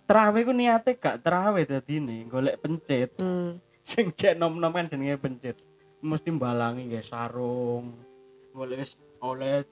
terawih 0.06 0.42
ku 0.42 0.52
niate 0.52 0.94
gak 0.94 1.22
terawih 1.22 1.64
dadi 1.64 1.98
nih 1.98 2.20
golek 2.26 2.58
pencet 2.58 3.14
Hmm. 3.16 3.58
sing 3.80 4.10
cek 4.10 4.34
nom-nom 4.34 4.70
kan 4.70 4.86
jenenge 4.86 5.16
pencet 5.16 5.56
mesti 6.02 6.28
mbalangi 6.30 6.86
nggih 6.86 7.02
sarung 7.02 7.94
golek 8.52 8.86
oleh 9.18 9.64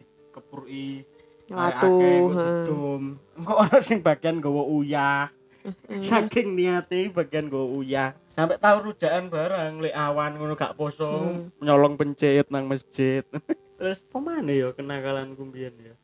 Watu. 1.44 1.92
heeh. 2.32 2.64
dum 2.64 3.02
kok 3.36 3.58
ono 3.60 3.76
sing 3.78 4.00
bagian 4.00 4.40
gowo 4.40 4.64
uyah. 4.64 5.28
Saking 6.04 6.52
niate 6.52 7.08
bagian 7.08 7.48
gowo 7.48 7.80
uyah. 7.80 8.12
Sampai 8.28 8.60
tahu 8.60 8.92
rujakan 8.92 9.30
barang 9.32 9.80
lek 9.80 9.94
awan 9.96 10.36
ngono 10.36 10.54
gak 10.58 10.76
poso. 10.76 11.08
Hmm. 11.30 11.48
nyolong 11.62 11.96
pencet 11.96 12.50
nang 12.52 12.68
masjid. 12.68 13.24
Terus 13.78 14.04
pemane 14.06 14.54
yo 14.54 14.76
kenakalan 14.76 15.32
kumbian 15.34 15.72
ya? 15.80 15.94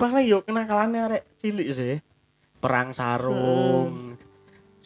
Paling 0.00 0.26
yo 0.26 0.42
kenakalannya 0.42 1.00
arek 1.06 1.24
cilik 1.38 1.68
sih. 1.70 1.96
Perang 2.60 2.92
sarung 2.92 4.16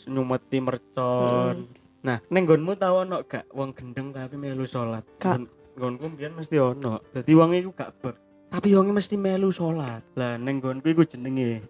nyumeti 0.05 0.61
mercon. 0.61 1.65
Nah 2.05 2.21
neng 2.29 2.45
nggonmu 2.45 2.77
tau 2.77 3.09
ono 3.09 3.25
gak 3.25 3.49
wong 3.57 3.73
gendeng 3.73 4.13
tapi 4.13 4.37
melu 4.37 4.69
salat 4.69 5.03
Gak. 5.17 5.41
Nggon- 5.41 5.51
nggonku 5.75 6.05
mbiyen 6.13 6.33
mesti 6.37 6.57
ono. 6.61 7.01
Dadi 7.11 7.33
wong 7.33 7.57
iku 7.57 7.73
gak 7.73 7.91
ber. 8.05 8.15
Tapi 8.53 8.69
wong 8.77 8.93
mesti 8.93 9.17
melu 9.17 9.49
salat 9.49 10.05
lah 10.15 10.37
neng 10.37 10.61
nggonku 10.61 10.87
iku 10.93 11.03
jenenge 11.09 11.65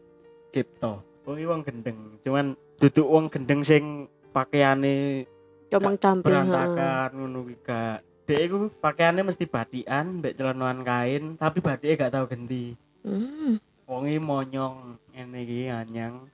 cipto 0.51 1.14
wong 1.25 1.41
wong 1.45 1.61
gendeng 1.65 1.99
cuman 2.21 2.47
duduk 2.79 3.07
wong 3.09 3.25
gendeng 3.33 3.61
sing 3.65 4.07
pakaiane 4.33 5.25
Comang 5.73 5.97
camping. 5.99 6.31
heeh. 6.31 6.47
berantakan 6.47 7.11
ngono 7.19 7.39
kuwi 7.49 7.57
gak 7.65 7.99
Dek 8.25 8.41
iku 8.49 8.73
pakaiannya 8.81 9.29
mesti 9.29 9.45
batikan, 9.45 10.25
mbek 10.25 10.33
celanaan 10.41 10.81
kain, 10.81 11.37
tapi 11.37 11.61
batike 11.61 12.01
gak 12.01 12.17
tau 12.17 12.25
ganti. 12.25 12.73
Hmm. 13.05 13.61
Wong 13.85 14.09
iki 14.09 14.17
monyong 14.17 14.97
ngene 15.13 15.39
iki 15.45 15.69
anyang. 15.69 16.33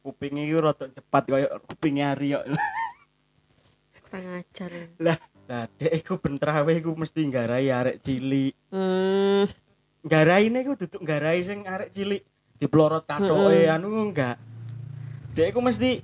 Kupinge 0.00 0.48
iki 0.48 0.56
rada 0.56 0.88
cepat 0.88 1.28
koyo 1.28 1.48
kupinge 1.68 2.08
Aryo. 2.08 2.40
Kurang 4.00 4.40
ajar. 4.40 4.72
Lah, 4.96 5.20
dek 5.76 5.92
iku 5.92 6.16
bentrawe 6.16 6.72
iku 6.72 6.96
mesti 6.96 7.20
nggarai 7.28 7.68
arek 7.68 8.00
cilik. 8.00 8.56
Hmm. 8.72 9.44
Ngaraine 10.08 10.64
iku 10.64 10.72
duduk 10.72 11.04
nggarai 11.04 11.44
sing 11.44 11.68
arek 11.68 11.92
cilik 11.92 12.24
diplorot 12.56 13.04
katoke 13.04 13.52
Mm-mm. 13.52 13.74
anu 13.74 13.88
enggak. 14.10 14.36
Dek 15.36 15.52
iku 15.52 15.60
mesti 15.60 16.00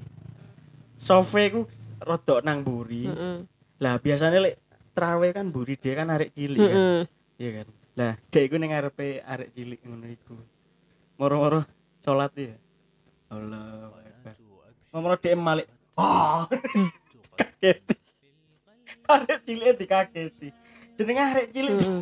sofe 1.00 1.48
iku 1.48 1.60
rada 1.98 2.44
nang 2.44 2.62
mburi. 2.62 3.08
Heeh. 3.08 3.36
Lah 3.80 3.96
biasanya 3.98 4.38
lek 4.44 4.60
trawe 4.92 5.28
kan 5.32 5.48
mburi 5.48 5.74
dia 5.80 5.96
kan 5.96 6.12
arek 6.12 6.30
cilik 6.36 6.60
kan. 6.60 6.76
Heeh. 6.76 7.00
Iya 7.40 7.50
kan. 7.62 7.68
Lah, 7.92 8.12
dek 8.32 8.42
iku 8.48 8.56
ning 8.60 8.72
ngarepe 8.72 9.20
arek 9.24 9.48
cilik 9.56 9.80
ngono 9.84 10.06
iku. 10.08 10.36
Moro-moro 11.16 11.60
salat 12.04 12.32
ya. 12.36 12.56
Allah 13.32 13.92
Akbar. 14.24 14.36
Moro 14.92 15.16
dek 15.16 15.34
malik. 15.36 15.68
Oh. 15.92 16.48
Kageti. 17.36 17.96
Arek 19.04 19.44
cilik 19.44 19.76
dikageti. 19.76 20.48
Jenenge 20.96 21.20
arek 21.20 21.46
cilik. 21.52 21.76
Heeh. 21.76 22.00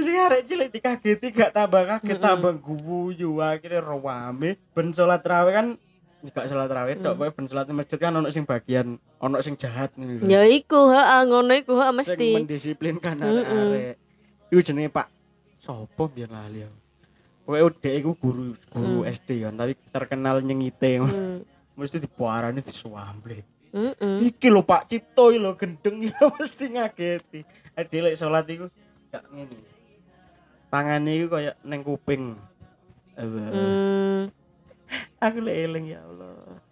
Jenenge 0.00 0.20
arek 0.24 0.42
cilik 0.48 0.68
dikageti 0.72 1.26
gak 1.28 1.52
tambah 1.52 1.82
kaget 1.84 2.16
Mm-mm. 2.16 2.24
tambah 2.24 2.52
guyu 2.56 3.30
akhirnya 3.38 3.84
rawame 3.84 4.56
ben 4.72 4.90
salat 4.90 5.20
trawe 5.20 5.44
kan 5.46 5.76
gak 6.22 6.48
salat 6.48 6.66
trawe 6.66 6.88
tok 6.94 7.12
Mm. 7.12 7.18
pokoke 7.18 7.36
ben 7.36 7.46
salat 7.46 7.64
di 7.64 7.74
masjid 7.74 7.98
kan 7.98 8.12
ono 8.12 8.28
sing 8.28 8.44
bagian 8.44 8.86
ono 9.18 9.36
sing 9.40 9.54
jahat 9.54 9.92
nih. 9.94 10.24
Ya 10.24 10.42
iku, 10.42 10.88
heeh, 10.88 11.20
ngono 11.26 11.52
iku 11.52 11.76
heeh 11.76 11.92
sing 11.92 12.16
mesti. 12.16 12.28
mendisiplinkan 12.34 13.14
Mm-mm. 13.14 13.28
arek-arek. 13.30 13.94
Iku 14.48 14.60
jenenge 14.62 14.88
Pak 14.90 15.06
Sopo 15.60 16.08
biar 16.08 16.28
lali 16.28 16.64
aku. 16.64 16.78
Pokoke 17.42 17.76
dhek 17.78 17.94
iku 17.98 18.10
guru 18.16 18.44
guru 18.66 18.98
Mm. 19.04 19.10
SD 19.10 19.28
kan, 19.42 19.54
tapi 19.54 19.72
terkenal 19.86 20.40
nyengite. 20.40 20.90
Hmm. 20.96 21.44
Mesti 21.72 21.96
dipuarani 21.98 22.60
disuamble. 22.60 23.40
Heeh. 23.70 24.16
Iki 24.26 24.48
lho 24.48 24.60
Pak 24.60 24.88
Cipto 24.88 25.28
lho 25.30 25.52
gendeng 25.54 26.04
lho, 26.04 26.24
mesti 26.36 26.64
ngageti. 26.68 27.40
Ade 27.72 27.96
lek 28.00 28.16
salat 28.16 28.44
iku 28.46 28.68
gak 29.08 29.24
ngene. 29.28 29.56
Tangane 30.70 31.10
iku 31.18 31.26
koyo 31.34 31.52
neng 31.66 31.82
kuping. 31.82 32.38
Hmm. 33.18 34.30
Aku 35.18 35.38
lek 35.42 35.56
eling 35.66 35.92
ya 35.92 36.00
Allah. 36.06 36.62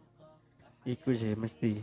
Iku 0.86 1.12
sih 1.12 1.34
mesti. 1.34 1.82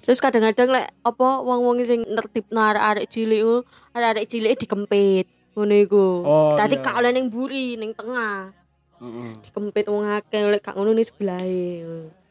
Terus 0.00 0.22
kadang-kadang 0.22 0.70
lek 0.72 0.88
apa 1.04 1.28
wong-wong 1.44 1.82
sing 1.84 2.06
nertibno 2.08 2.62
arek-arek 2.62 3.10
cilik 3.10 3.66
arek-arek 3.92 4.26
cilik 4.30 4.54
dikempit. 4.56 5.26
Ngono 5.58 5.74
iku. 5.76 6.06
Oh, 6.24 6.54
Tadi 6.54 6.78
iya. 6.78 6.82
gak 6.86 6.96
oleh 7.02 7.10
ning 7.10 7.26
mburi, 7.28 7.74
ning 7.76 7.90
tengah. 7.92 8.54
Heeh. 9.02 9.30
Dikempit 9.44 9.90
wong 9.90 10.06
akeh 10.08 10.46
lek 10.46 10.62
gak 10.62 10.78
ngono 10.78 10.94
ning 10.94 11.04
sebelahe. 11.04 11.84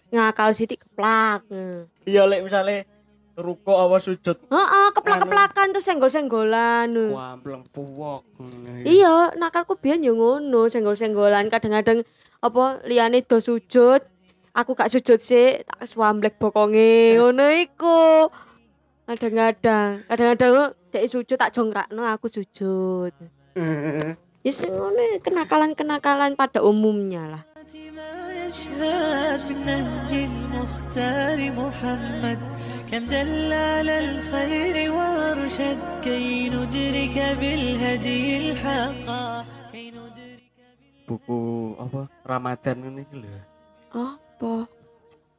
Ngakal 0.09 0.55
sithik 0.55 0.88
keplak. 0.88 1.45
Iya 2.07 2.25
lek 2.25 2.41
misale 2.47 2.88
ruko 3.38 3.74
apa 3.74 3.98
sujud 3.98 4.37
Heeh, 4.46 4.87
keplak-keplakan 4.94 5.74
terus 5.74 5.87
senggol-senggolan. 5.90 6.87
Wampleng 7.11 7.66
puwok. 7.74 8.22
Iya, 8.87 9.35
nakalku 9.35 9.74
biyen 9.74 10.07
yo 10.07 10.14
ngono, 10.14 10.70
senggol-senggolan 10.70 11.50
kadang-kadang 11.50 12.07
apa 12.38 12.85
liyane 12.87 13.27
do 13.27 13.42
sujud, 13.42 14.00
aku 14.55 14.70
gak 14.79 14.92
sujud 14.94 15.18
sih, 15.18 15.66
tak 15.66 15.83
swamblek 15.90 16.38
bokonge, 16.38 17.18
ngono 17.18 17.50
iku. 17.59 18.31
Kadang-kadang, 19.05 20.07
kadang-kadang 20.07 20.79
dek 20.94 21.05
sujud 21.11 21.37
tak 21.37 21.50
jongkrakno 21.50 22.07
aku 22.07 22.31
sujud. 22.31 23.12
Ya 24.44 24.53
sing 24.53 24.70
ngono 24.70 25.18
kenakalan-kenakalan 25.24 26.38
pada 26.38 26.62
umumnya 26.62 27.27
lah. 27.27 27.44
ما 27.94 28.46
يشهد 28.46 29.48
بالنهج 29.48 30.11
المختار 30.12 31.38
محمد 31.50 32.38
كم 32.90 33.05
دل 33.07 33.53
على 33.53 33.94
الخير 33.98 34.77
وارشد 34.92 35.81
كي 36.05 36.48
ندرك 36.48 37.16
بالهدي 37.40 38.22
الحقا 38.42 39.24
كي 39.72 39.85
ندرك 39.90 40.42
buku 41.05 41.38
apa 41.77 42.09
Ramadan 42.24 42.77
ini 42.83 43.05
lho. 43.12 43.29
Apa? 43.92 44.64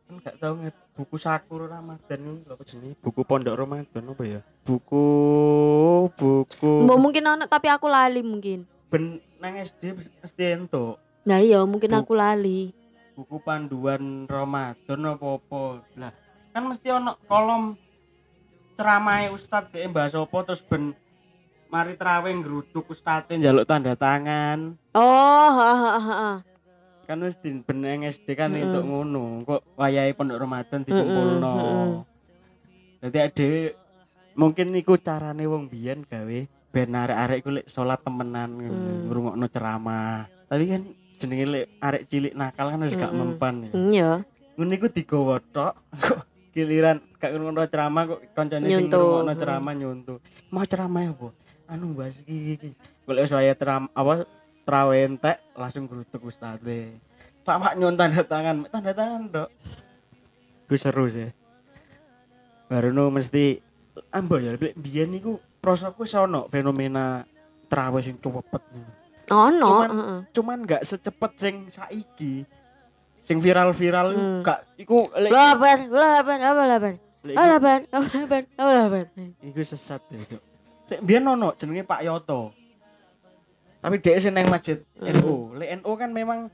Kan 0.05 0.21
gak 0.21 0.37
tau 0.37 0.53
nget 0.55 0.77
buku 0.93 1.17
Sakura 1.17 1.65
Ramadan 1.67 2.19
ini 2.21 2.45
apa 2.45 2.61
jenenge? 2.61 2.93
Buku 3.01 3.21
Pondok 3.21 3.57
Ramadan 3.57 4.03
apa 4.05 4.23
ya? 4.23 4.41
Buku 4.61 5.05
buku 6.13 6.71
Mbok 6.85 6.99
mungkin 6.99 7.25
ana 7.25 7.45
tapi 7.45 7.67
aku 7.67 7.87
lali 7.87 8.21
mungkin. 8.21 8.69
ben 8.85 9.17
nang 9.37 9.57
SD 9.57 9.97
mesti 10.21 10.43
entuk. 10.53 11.01
Nah 11.25 11.41
iya, 11.41 11.65
mungkin 11.65 11.89
Bu- 11.91 11.99
aku 11.99 12.13
lali. 12.13 12.69
Buku 13.11 13.41
panduan 13.41 14.03
Ramadan 14.25 14.77
apa-apa. 15.09 15.81
Lah, 15.95 16.13
kan 16.50 16.62
mesti 16.66 16.88
ono 16.90 17.14
kolom 17.24 17.78
ceramah 18.74 19.30
ustad 19.30 19.68
dhek 19.70 19.90
bahas 19.90 20.12
apa 20.12 20.36
terus 20.42 20.62
ben 20.62 20.94
mari 21.68 21.94
terawih 21.94 22.34
ngeruduk 22.34 22.90
ustadnya 22.90 23.38
njaluk 23.38 23.62
tanda 23.64 23.94
tangan. 23.94 24.74
Oh, 24.90 25.48
ha 25.48 25.70
ha 25.70 25.92
ha. 26.00 26.30
kan 27.06 27.18
wis 27.20 27.34
di 27.38 27.50
beneng 27.58 28.06
SD 28.06 28.34
kan 28.34 28.50
Mm-mm. 28.50 28.62
itu 28.64 28.78
ngono 28.80 29.42
kok 29.42 29.66
wayahe 29.74 30.14
pondok 30.14 30.38
Ramadan 30.38 30.86
dikumpulno 30.86 31.54
Mm-mm, 31.58 31.66
mm-mm. 31.66 31.90
dadi 33.02 33.18
ade 33.18 33.48
mungkin 34.32 34.70
iku 34.78 34.94
carane 34.94 35.42
wong 35.42 35.66
biyen 35.66 36.06
gawe 36.06 36.38
ben 36.70 36.94
arek-arek 36.94 37.38
iku 37.42 37.50
lek 37.50 37.66
salat 37.66 37.98
temenan 38.00 38.62
Hmm. 38.62 39.10
ngrungokno 39.10 39.46
ceramah 39.50 40.30
tapi 40.46 40.70
kan 40.70 40.82
jenenge 41.18 41.46
lek 41.50 41.66
arek 41.82 42.06
cilik 42.06 42.30
nakal 42.30 42.70
kan 42.70 42.86
wis 42.86 42.94
gak 42.94 43.10
Mm-mm. 43.10 43.34
mempan 43.34 43.54
ya 43.58 43.70
Iya. 43.74 44.10
ngono 44.54 44.70
iku 44.70 44.86
digawa 44.86 45.42
tok 45.50 45.74
giliran 46.50 46.98
gak 47.16 47.30
ngrungokno 47.30 47.62
ceramah 47.66 48.02
kok 48.06 48.20
kancane 48.32 48.66
sing 48.66 48.86
ngrungokno 48.86 49.32
Hmm. 49.32 49.38
ceramah 49.38 49.74
nyuntuh. 49.74 50.18
Mau 50.48 50.64
ceramah 50.64 51.02
apa 51.06 51.28
anu 51.66 51.94
bahas 51.94 52.18
iki 52.20 52.36
iki, 52.54 52.70
golek 53.04 53.24
wis 53.24 53.32
waya 53.32 53.54
ceram 53.54 53.86
apa 53.90 54.26
trawe 54.62 54.94
entek 54.96 55.38
langsung 55.54 55.86
grutuk 55.86 56.24
ustaze 56.24 56.98
Pak 57.40 57.56
Pak 57.56 57.72
nyun 57.74 57.94
tanda 57.94 58.20
tangan. 58.22 58.66
Tanda 58.66 58.92
tangan 58.92 59.22
dok. 59.26 59.48
Gue 60.66 60.76
seru 60.76 61.06
sih. 61.06 61.30
Baru 62.66 62.90
no 62.90 63.08
mesti 63.08 63.58
ambo 64.10 64.36
ya 64.36 64.54
lek 64.54 64.74
biyen 64.74 65.10
niku 65.10 65.38
prosoku 65.58 66.04
sono 66.04 66.46
fenomena 66.46 67.26
trawe 67.66 67.98
sing 67.98 68.16
cepet 68.16 68.62
Ono, 69.30 69.66
Cuman- 69.78 69.90
heeh. 69.94 70.18
cuman 70.32 70.58
gak 70.64 70.82
secepet 70.82 71.32
sing 71.36 71.54
saiki 71.70 72.42
sing 73.30 73.38
viral-viral 73.38 74.08
Hmm. 74.10 74.42
gak 74.42 74.66
iku 74.74 75.06
lek 75.14 75.30
apa? 75.30 75.30
Lek 75.30 75.30
Apa 75.30 75.70
iku- 75.78 75.94
lah 75.94 76.10
bar, 76.18 76.38
apa? 76.42 76.90
Lah 77.22 77.58
bar, 77.62 77.78
apa? 77.78 78.38
Lah 78.58 78.86
bar. 78.90 79.06
iku 79.40 79.60
sesat 79.62 80.02
ya 80.10 80.18
Dok. 80.26 80.42
lek 80.90 81.00
biyen 81.00 81.22
ono 81.24 81.54
jenenge 81.54 81.86
Pak 81.86 82.02
Yoto. 82.02 82.50
Tapi 83.78 83.96
dia 83.96 84.18
sing 84.18 84.34
nang 84.34 84.50
masjid 84.50 84.82
Hmm. 84.98 85.14
NU 85.14 85.34
lek 85.54 85.78
NU 85.78 85.92
kan 85.94 86.10
memang 86.10 86.50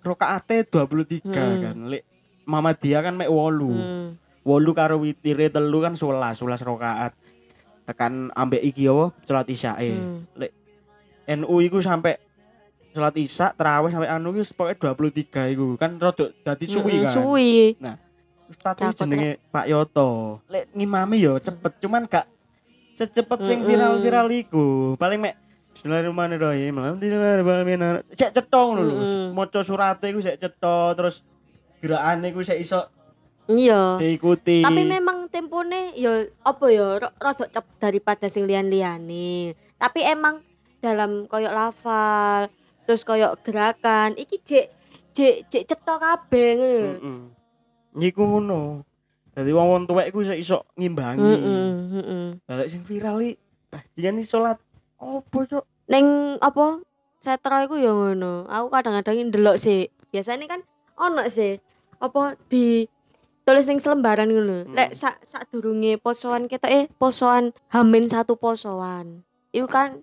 rokaate 0.00 0.64
23 0.64 1.20
Hmm. 1.36 1.60
kan. 1.60 1.76
Lek 1.86 2.02
Muhammadiyah 2.42 3.00
kan 3.02 3.14
mek 3.14 3.28
8 3.28 3.68
Hmm. 3.68 4.16
wolu 4.40 4.72
karo 4.72 4.96
witire 4.96 5.52
telu 5.52 5.84
kan 5.84 5.92
11 5.92 6.32
11 6.32 6.64
rakaat. 6.64 7.12
Tekan 7.84 8.32
ambek 8.32 8.64
iki 8.64 8.88
apa? 8.88 9.12
Salat 9.22 9.46
isyae 9.46 9.92
Hmm. 9.92 10.24
NU 11.28 11.60
iku 11.60 11.78
sampai 11.78 12.16
salat 12.96 13.12
isya 13.14 13.52
terawih 13.52 13.92
sampai 13.92 14.08
anu 14.08 14.32
iku 14.32 14.48
pokoknya 14.56 14.96
23 14.96 15.52
iku 15.52 15.66
kan 15.76 15.90
rada 15.96 16.32
dadi 16.40 16.64
suwi 16.64 17.04
kan 17.04 17.12
Suwi. 17.12 17.50
Ustaz 18.46 18.72
Takut, 18.72 19.04
jenenge 19.04 19.42
Pak 19.46 19.66
Yoto 19.66 20.38
lek 20.46 20.72
ngimami 20.72 21.18
yo 21.18 21.36
cepet 21.36 21.76
cuman 21.78 22.06
gak 22.06 22.24
secepet 22.94 23.38
sing 23.42 23.60
viral-viral 23.60 24.32
iku 24.32 24.64
paling 24.96 25.20
mek 25.20 25.36
Bismillahirrahmanirrahim. 25.76 26.72
Alhamdulillahirrahmanirrahim. 26.72 28.08
Cek 28.10 28.32
cetha 28.32 28.56
ngono 28.56 28.80
lho. 28.80 28.96
Maca 29.30 29.60
surate 29.60 30.08
iku 30.08 30.18
sek 30.18 30.40
cetha 30.40 30.96
terus 30.96 31.20
gerakane 31.78 32.32
iku 32.32 32.40
sek 32.40 32.56
iso 32.56 32.80
Iya. 33.46 34.00
diikuti. 34.00 34.64
Tapi 34.64 34.82
memang 34.82 35.28
tempone 35.28 35.92
ya 35.92 36.24
apa 36.42 36.66
ya 36.66 36.98
ro- 36.98 37.14
rada 37.14 37.46
cep 37.46 37.62
daripada 37.76 38.26
sing 38.26 38.42
liyan-liyane. 38.42 39.52
Tapi 39.76 40.00
emang 40.02 40.40
dalam 40.80 41.28
koyok 41.28 41.52
lafal, 41.52 42.48
terus 42.86 43.02
koyok 43.02 43.42
gerakan 43.42 44.14
iki 44.14 44.38
jek 44.46 44.66
jek 45.10 45.50
jek 45.50 45.66
cetha 45.66 45.98
kabeh 45.98 46.48
ngono 46.54 46.78
lho. 46.78 46.92
Heeh. 46.94 47.18
Iku 48.08 48.22
ngono. 48.22 48.60
Dadi 49.36 49.52
wong-wong 49.52 49.84
tuwek 49.84 50.08
iku 50.08 50.24
iso 50.32 50.64
ngimbangi. 50.80 51.20
Heeh, 51.20 51.72
heeh. 51.92 52.26
Lah 52.48 52.66
sing 52.70 52.86
viral 52.86 53.20
iki 53.20 53.36
bajingan 53.68 54.22
iki 54.22 54.30
salat 54.30 54.56
opo 54.96 55.44
cuk? 55.44 55.64
Ning 55.90 56.38
apa 56.40 56.80
setro 57.20 57.58
iku 57.66 57.76
ya 57.76 57.92
ngono. 57.92 58.46
Aku 58.48 58.72
kadang-kadang 58.72 59.28
ndelok 59.28 59.60
sih. 59.60 59.92
Biasanya 60.08 60.46
kan 60.48 60.60
ono 60.96 61.26
sih 61.28 61.60
apa 62.00 62.36
di 62.48 62.88
tulis 63.44 63.68
ning 63.68 63.80
selembaran 63.82 64.28
ngono. 64.28 64.68
Hmm. 64.68 64.74
Lek 64.76 64.96
sak 64.96 65.20
sak 65.26 65.48
durunge 65.52 66.00
posoan 66.00 66.48
ketok 66.48 66.72
eh 66.72 66.84
posoan 66.96 67.52
hamin 67.72 68.08
satu 68.08 68.40
posoan. 68.40 69.26
Iku 69.52 69.68
kan 69.68 70.00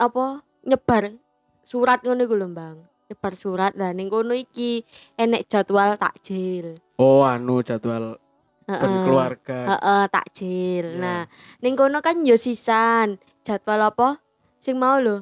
apa 0.00 0.44
nyebar 0.64 1.16
surat 1.64 2.04
ngono 2.04 2.20
iku 2.24 2.36
lho, 2.36 2.48
Bang. 2.52 2.76
Nyebar 3.04 3.34
surat 3.36 3.72
lah 3.76 3.92
ning 3.92 4.08
kono 4.08 4.32
iki 4.32 4.80
enek 5.16 5.44
jadwal 5.44 6.00
takjil. 6.00 6.80
Oh, 6.96 7.20
anu 7.20 7.60
jadwal 7.60 8.16
ben 8.64 8.80
Heeh. 8.80 9.04
keluarga. 9.04 9.58
Heeh, 9.76 10.04
takjil. 10.08 10.86
Iya. 10.96 11.00
Nah, 11.00 11.22
ning 11.60 11.76
kono 11.76 12.00
kan 12.00 12.24
yo 12.24 12.40
sisan. 12.40 13.20
Jadwal 13.44 13.92
apa? 13.92 14.24
Sing 14.56 14.80
mau 14.80 14.96
lho, 14.96 15.20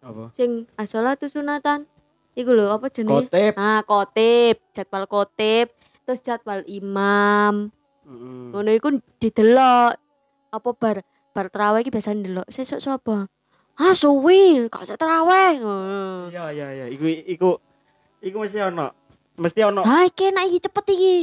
Apa? 0.00 0.32
sing 0.32 0.64
asalatu 0.80 1.28
sunatan. 1.28 1.84
Iku 2.32 2.56
lho 2.56 2.72
apa 2.72 2.88
jenenge? 2.88 3.28
Kotip. 3.28 3.52
Ah, 3.60 3.84
kotip, 3.84 4.56
jadwal 4.72 5.04
kotip, 5.04 5.76
terus 6.08 6.24
jadwal 6.24 6.64
imam. 6.64 7.68
Heeh. 8.08 8.44
Ngono 8.56 8.70
iku 8.72 8.96
didelok. 9.20 9.92
Apa 10.50 10.68
bar 10.72 11.04
bar 11.36 11.46
traweh 11.52 11.84
iki 11.84 11.92
biasa 11.92 12.16
ndelok. 12.16 12.48
Sesuk 12.48 12.80
sapa? 12.80 13.28
Ah, 13.80 13.96
suwi, 13.96 14.68
gak 14.68 14.84
usah. 14.84 14.96
Ngono. 15.00 16.28
Iya 16.28 16.44
iya 16.52 16.68
iya, 16.76 16.86
iku 16.92 17.08
iku 17.08 17.50
iku 18.20 18.36
mesti 18.44 18.60
ono. 18.60 18.92
Mesti 19.40 19.60
ono 19.64 19.80
Ha, 19.88 20.04
iki 20.04 20.28
enak 20.28 20.44
iki 20.52 20.58
cepet 20.68 20.84
iki. 20.92 21.16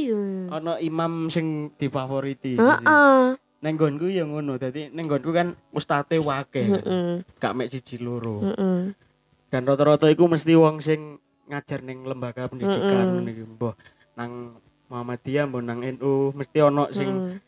ono 0.50 0.74
imam 0.82 1.30
sing 1.30 1.70
difavoriti. 1.78 2.58
Heeh. 2.58 3.38
Neng 3.62 3.72
nggonku 3.78 4.10
ya 4.10 4.26
ngono. 4.26 4.58
Dadi 4.58 4.90
neng 4.90 5.06
nggonku 5.06 5.30
kan 5.30 5.54
ustate 5.70 6.18
wake. 6.18 6.66
Heeh. 6.66 7.22
Gak 7.38 7.54
mek 7.54 7.70
siji 7.70 8.02
loro. 8.02 8.42
Heeh. 8.42 8.90
Dan 9.54 9.62
rata-rata 9.62 10.10
iku 10.10 10.26
mesti 10.26 10.58
wong 10.58 10.82
sing 10.82 11.22
ngajar 11.46 11.86
ning 11.86 12.02
lembaga 12.02 12.50
pendidikan 12.50 13.22
iki. 13.22 13.46
Mbah 13.54 13.78
nang 14.18 14.58
Muhammadiyah 14.90 15.46
mbah 15.46 15.62
nang 15.62 15.78
NU 15.86 16.34
mesti 16.34 16.58
ono 16.58 16.90
sing 16.90 17.38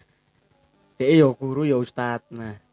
dhek 1.03 1.11
ya 1.18 1.27
guru 1.35 1.66
ya 1.66 1.83
ustad. 1.83 2.23
Nah. 2.31 2.69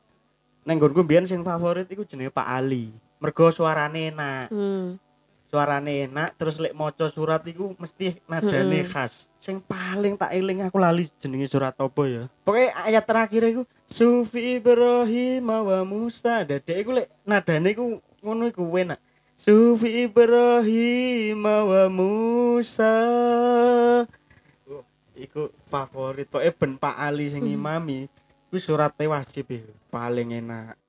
Neng 0.68 0.84
nggonku 0.84 1.00
mbiyen 1.08 1.24
sing 1.24 1.48
favorit 1.48 1.88
iku 1.88 2.04
jenenge 2.04 2.28
Pak 2.28 2.44
Ali. 2.44 2.92
Mergo 3.24 3.48
suarane 3.50 4.12
enak. 4.12 4.52
Hmm. 4.52 5.00
suarane 5.48 6.12
enak 6.12 6.36
terus 6.36 6.60
lek 6.60 6.76
maca 6.76 7.08
surat 7.08 7.40
iku 7.48 7.72
mesti 7.80 8.20
nadane 8.28 8.84
Mm-mm. 8.84 8.92
khas 8.92 9.32
sing 9.40 9.64
paling 9.64 10.20
tak 10.20 10.36
eling 10.36 10.60
aku 10.60 10.76
lali 10.76 11.08
jenenge 11.24 11.48
surat 11.48 11.72
apa 11.72 12.02
ya 12.04 12.28
pokoknya 12.44 12.76
ayat 12.84 13.04
terakhir 13.08 13.42
iku 13.56 13.64
Sufi 13.88 14.60
Ibrahim 14.60 15.48
wa 15.48 15.88
Musa 15.88 16.44
dadek 16.44 16.84
iku 16.84 16.92
lek 17.00 17.08
nadane 17.24 17.72
iku 17.72 17.96
ngono 18.20 18.52
iku 18.52 18.68
enak 18.76 19.00
Sufi 19.40 20.04
Ibrahim 20.04 21.40
wa 21.48 21.84
Musa 21.88 22.96
Oh, 24.68 24.84
iku 25.16 25.48
favorit 25.72 26.28
pokoknya 26.28 26.52
ben 26.60 26.76
Pak 26.76 26.96
Ali 27.00 27.32
sing 27.32 27.48
Hmm. 27.48 28.12
Iku 28.48 28.64
surate 28.64 29.04
wajib 29.12 29.44
iku 29.52 29.76
paling 29.92 30.32
enak 30.40 30.80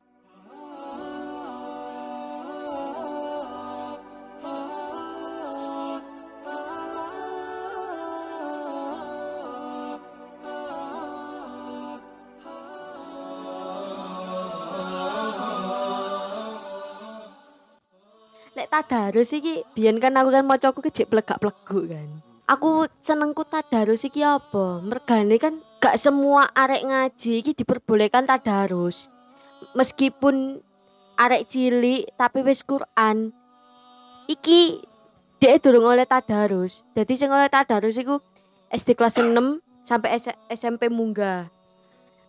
Lek 18.54 18.70
tadarus 18.74 19.34
iki 19.34 19.62
biyen 19.74 20.02
kan 20.02 20.14
aku 20.18 20.34
kan 20.34 20.42
macaku 20.42 20.82
kecik 20.82 21.06
plegak-pleguk 21.14 21.94
kan. 21.94 22.10
Aku 22.50 22.90
senengku 22.98 23.46
tadarus 23.46 24.02
iki 24.02 24.26
apa? 24.26 24.82
Mergane 24.82 25.38
kan 25.38 25.62
gak 25.78 25.96
semua 25.98 26.50
arek 26.54 26.82
ngaji 26.86 27.32
iki 27.42 27.52
diperbolehkan 27.54 28.26
tadarus. 28.26 29.06
Meskipun 29.74 30.62
arek 31.18 31.46
cilik 31.50 32.10
tapi 32.18 32.42
wis 32.42 32.62
Quran. 32.66 33.30
Iki 34.28 34.82
dia 35.38 35.56
durung 35.62 35.86
oleh 35.86 36.04
tadarus. 36.04 36.82
Jadi 36.94 37.14
sing 37.14 37.30
oleh 37.30 37.46
tadarus 37.46 37.94
iku 37.94 38.18
SD 38.68 38.98
kelas 38.98 39.22
6 39.22 39.32
sampai 39.86 40.18
S- 40.18 40.38
SMP 40.50 40.90
munggah. 40.90 41.48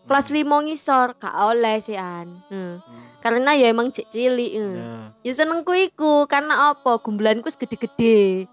Kelas 0.07 0.31
5 0.31 0.41
ngisor 0.65 1.17
gak 1.19 1.35
oleh 1.38 1.77
sih 1.81 1.97
an. 1.99 2.41
Hmm. 2.49 2.81
Karena 3.19 3.51
ya 3.53 3.69
emang 3.69 3.91
cek 3.91 4.09
cilik. 4.09 4.51
hmm. 4.55 4.73
ya 4.77 4.88
Ya 5.27 5.33
senengku 5.35 5.75
iku 5.75 6.25
karena 6.25 6.71
apa? 6.71 6.97
Gumbulanku 7.01 7.51
wis 7.51 7.59
gede-gede. 7.59 8.47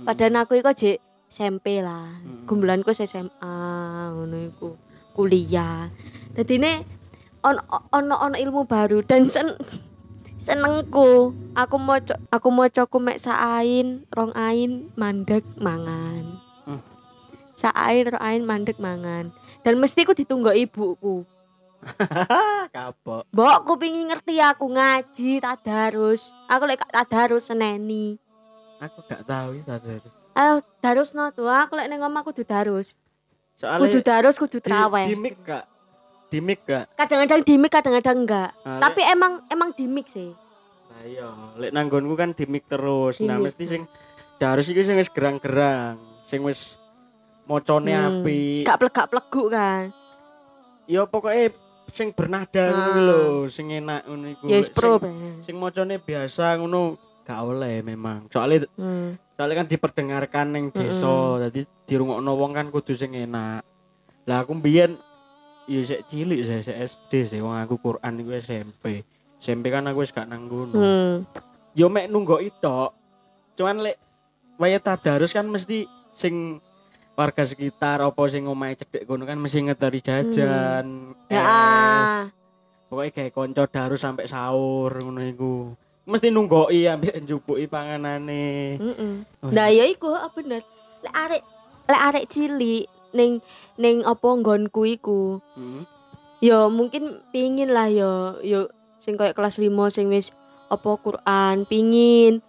Padahal 0.00 0.48
aku 0.48 0.56
iku 0.56 0.72
jek 0.72 1.02
SMP 1.30 1.78
lah. 1.78 2.18
Mm. 2.26 2.44
Gumbulanku 2.50 2.90
SMA 2.90 3.54
ngono 4.10 4.36
iku. 4.50 4.74
Kuliah. 5.14 5.86
Dadine 6.34 6.82
ono 7.46 7.62
ono 7.94 8.14
ono 8.18 8.36
ilmu 8.36 8.66
baru 8.66 9.06
dan 9.06 9.30
sen 9.30 9.54
senengku. 10.44 11.32
Aku 11.54 11.76
mau 11.78 12.02
aku 12.34 12.48
mau 12.50 12.66
ku 12.66 12.98
mek 12.98 13.22
saain, 13.22 14.02
rong 14.10 14.34
ain, 14.34 14.90
mandek 14.98 15.46
mangan. 15.54 16.42
Hmm. 16.66 16.82
Saain, 17.54 18.10
rong 18.10 18.22
ain, 18.22 18.42
mandek 18.42 18.82
mangan. 18.82 19.30
Dan 19.62 19.78
mesti 19.78 20.02
ku 20.02 20.12
ditunggu 20.12 20.50
ibuku. 20.50 21.22
kapok 22.76 23.24
Mbok 23.32 23.52
aku 23.64 23.72
pingin 23.80 24.12
ngerti 24.12 24.36
aku 24.36 24.68
ngaji 24.68 25.40
tadarus. 25.40 26.36
Aku 26.44 26.68
lek 26.68 26.84
tadarus 26.92 27.48
seneni. 27.48 28.20
aku 28.80 29.04
gak 29.04 29.28
tahu 29.28 29.60
tadarus 29.64 30.19
Ah, 30.40 30.54
darus 30.80 31.12
no 31.12 31.28
tuh. 31.28 31.44
Aku 31.44 31.76
lek 31.76 31.84
ning 31.86 32.00
omah 32.00 32.24
kudu 32.24 32.40
darus. 32.42 32.96
soalnya 33.52 33.84
Kudu 33.84 34.00
darus, 34.00 34.34
kudu 34.34 34.56
traweh. 34.58 35.04
di 35.04 35.12
mic 35.14 35.36
gak 35.38 35.68
di 36.26 36.40
mic 36.40 36.64
gak? 36.64 36.88
kadang-kadang 36.96 37.40
di 37.42 37.54
mic 37.54 37.68
kadang-kadang 37.68 38.18
enggak 38.18 38.50
Nah, 38.58 38.80
tapi 38.80 39.04
emang 39.04 39.44
emang 39.46 39.76
di 39.76 39.84
mic 39.84 40.08
sih 40.08 40.32
Nah 40.88 41.02
iya, 41.04 41.28
lek 41.54 41.68
nanggonku 41.68 42.14
kan 42.14 42.32
di 42.32 42.48
mic 42.48 42.64
terus. 42.64 43.20
Nah 43.20 43.36
mic. 43.36 43.52
mesti 43.52 43.64
sing 43.68 43.82
harus 44.40 44.64
iku 44.64 44.80
sing 44.80 44.96
wis 44.96 45.12
gerang-gerang, 45.12 46.00
sing 46.24 46.40
wis 46.40 46.80
mocone 47.44 47.92
Hmm, 47.92 48.24
apik. 48.24 48.64
gak 48.64 48.78
plegak 48.78 49.06
pleguk 49.06 49.48
kan 49.50 49.92
Ya 50.86 51.04
pokoknya 51.04 51.52
sing 51.90 52.10
bernada 52.10 52.64
ngono 52.66 52.88
Ah. 52.88 53.04
lho, 53.04 53.20
sing 53.46 53.66
enak 53.68 54.02
ngono 54.04 54.26
iku. 54.30 54.44
ya 54.46 54.56
Lek 54.56 54.72
pro 54.72 54.96
Sing, 54.96 55.44
sing 55.44 55.54
mocone 55.54 55.98
biasa 55.98 56.56
ngono 56.56 56.96
gak 57.20 57.40
oleh 57.44 57.84
memang. 57.84 58.24
Soalnya 58.26 58.64
Hmm. 58.72 59.20
Soalnya 59.40 59.64
kan 59.64 59.72
diperdengarkan 59.72 60.46
ning 60.52 60.68
desa, 60.68 61.40
jadi 61.48 61.64
dirungokno 61.88 62.28
wong 62.36 62.52
kan 62.52 62.68
kudu 62.68 62.92
sing 62.92 63.16
enak. 63.16 63.64
Lah 64.28 64.44
aku 64.44 64.52
mbiyen 64.52 65.00
ya 65.64 65.80
sik 65.80 66.12
cilik 66.12 66.44
saya 66.44 66.60
sik 66.60 66.76
SD 66.76 67.12
sih 67.24 67.40
wong 67.40 67.56
aku 67.56 67.80
Quran 67.80 68.20
iku 68.20 68.36
SMP. 68.36 69.00
SMP 69.40 69.72
kan 69.72 69.88
aku 69.88 70.04
wis 70.04 70.12
gak 70.12 70.28
nang 70.28 70.44
ngono. 70.44 70.76
Hmm. 70.76 71.24
yo 71.72 71.88
mek 71.88 72.12
nunggoki 72.12 72.52
tok. 72.60 72.92
Cuman 73.56 73.80
lek 73.80 73.96
waya 74.60 74.76
tadarus 74.76 75.32
kan 75.32 75.48
mesti 75.48 75.88
sing 76.12 76.60
warga 77.16 77.40
sekitar 77.40 78.04
apa 78.04 78.20
sing 78.28 78.44
omahe 78.44 78.76
cedek 78.76 79.08
kono 79.08 79.24
kan 79.24 79.40
mesti 79.40 79.64
ngeteri 79.64 80.04
jajan. 80.04 81.16
Ya, 81.32 81.40
es. 81.40 81.48
ah. 81.48 82.20
Pokoknya 82.92 83.16
kayak 83.16 83.32
konco 83.32 83.64
darus 83.72 84.04
sampai 84.04 84.28
sahur 84.28 84.92
ngono 85.00 85.24
iku. 85.24 85.72
Mesti 86.10 86.28
nunggoki 86.34 86.90
ambek 86.90 87.22
njupuki 87.22 87.70
panganane. 87.70 88.74
Mm-mm. 88.82 89.12
Oh, 89.46 89.54
Nah 89.54 89.70
ya 89.70 89.86
iku 89.86 90.10
ah, 90.10 90.26
bener. 90.34 90.66
Lek 91.06 91.14
arek 91.14 91.42
lek 91.86 92.02
arek 92.10 92.24
cilik 92.26 92.90
ning 93.14 93.38
ning 93.78 94.02
apa 94.02 94.26
nggonku 94.26 94.90
iku. 94.90 95.38
Hmm. 95.54 95.86
Ya 96.42 96.66
mungkin 96.66 97.22
pingin 97.30 97.70
lah 97.70 97.86
ya 97.86 98.34
ya 98.42 98.66
sing 98.98 99.14
koyo 99.14 99.30
kelas 99.30 99.62
5 99.62 99.70
sing 99.94 100.10
wis 100.10 100.34
apa 100.66 100.90
Quran 100.98 101.62
pingin. 101.64 102.42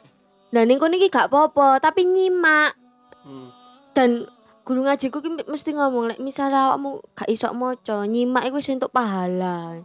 Nah 0.49 0.65
ning 0.65 0.81
kono 0.81 0.97
iki 0.97 1.07
gak 1.07 1.29
apa-apa, 1.29 1.77
tapi 1.79 2.03
nyimak 2.03 2.75
Hmm. 3.21 3.53
dan 3.93 4.25
guru 4.65 4.81
ngajiku 4.81 5.21
ki 5.21 5.45
mesti 5.45 5.77
ngomong 5.77 6.09
lek 6.09 6.17
misalnya 6.17 6.73
awakmu 6.73 7.05
gak 7.13 7.29
iso 7.29 7.53
maca, 7.53 8.01
nyimak 8.09 8.49
iku 8.49 8.57
wis 8.57 8.73
entuk 8.73 8.89
pahala. 8.89 9.77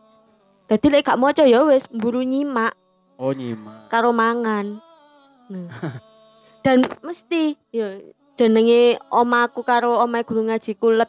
Dadi 0.64 0.88
lek 0.88 1.04
gak 1.04 1.20
maca 1.20 1.44
ya 1.44 1.60
wis 1.68 1.84
mburu 1.92 2.24
nyimak 2.24 2.72
Oh 3.16 3.33
nyimak. 3.33 3.88
karo 3.88 4.12
mangan. 4.12 4.81
Nah. 5.48 6.00
Dan 6.61 6.85
mesti 7.00 7.57
ya 7.72 7.96
jenenge 8.37 9.00
omaku 9.09 9.64
karo 9.64 10.02
omahe 10.05 10.26
guru 10.26 10.44
ngajiku 10.44 10.92
let 10.92 11.09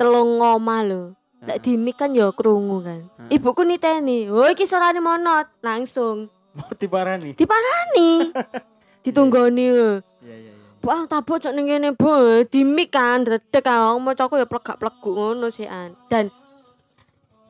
telung 0.00 0.40
omah 0.40 0.80
lho. 0.86 1.02
Lek 1.42 1.58
Heeh. 1.58 1.62
di 1.64 1.72
mic 1.74 1.98
kan 1.98 2.14
ya 2.14 2.30
krungu 2.30 2.86
kan. 2.86 3.10
Ibuku 3.26 3.66
niteni, 3.66 4.30
"Oh 4.30 4.46
iki 4.46 4.62
suarane 4.62 5.02
monot." 5.02 5.50
Langsung 5.58 6.30
Mau 6.54 6.70
diparani. 6.80 7.34
diparani. 7.34 8.30
Ditunggoni. 9.04 9.66
Iya 9.66 9.98
iya 10.22 10.34
iya. 10.38 10.54
Bu, 10.78 11.34
cok 11.38 11.54
ning 11.54 11.66
kene, 11.66 11.98
Bu. 11.98 12.46
Di 12.46 12.62
mic 12.62 12.94
kan 12.94 13.26
redek 13.26 13.66
kan 13.66 13.98
macaku 13.98 14.38
ya 14.38 14.46
plegak-pleguk 14.46 15.14
ngono 15.18 15.50
sih 15.50 15.66
an. 15.66 15.98
Dan 16.06 16.30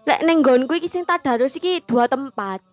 lek 0.09 0.25
ning 0.25 0.41
nggonku 0.41 0.81
iki 0.81 0.89
sing 0.89 1.05
tadarus 1.05 1.61
iki 1.61 1.85
dua 1.85 2.09
tempat. 2.09 2.65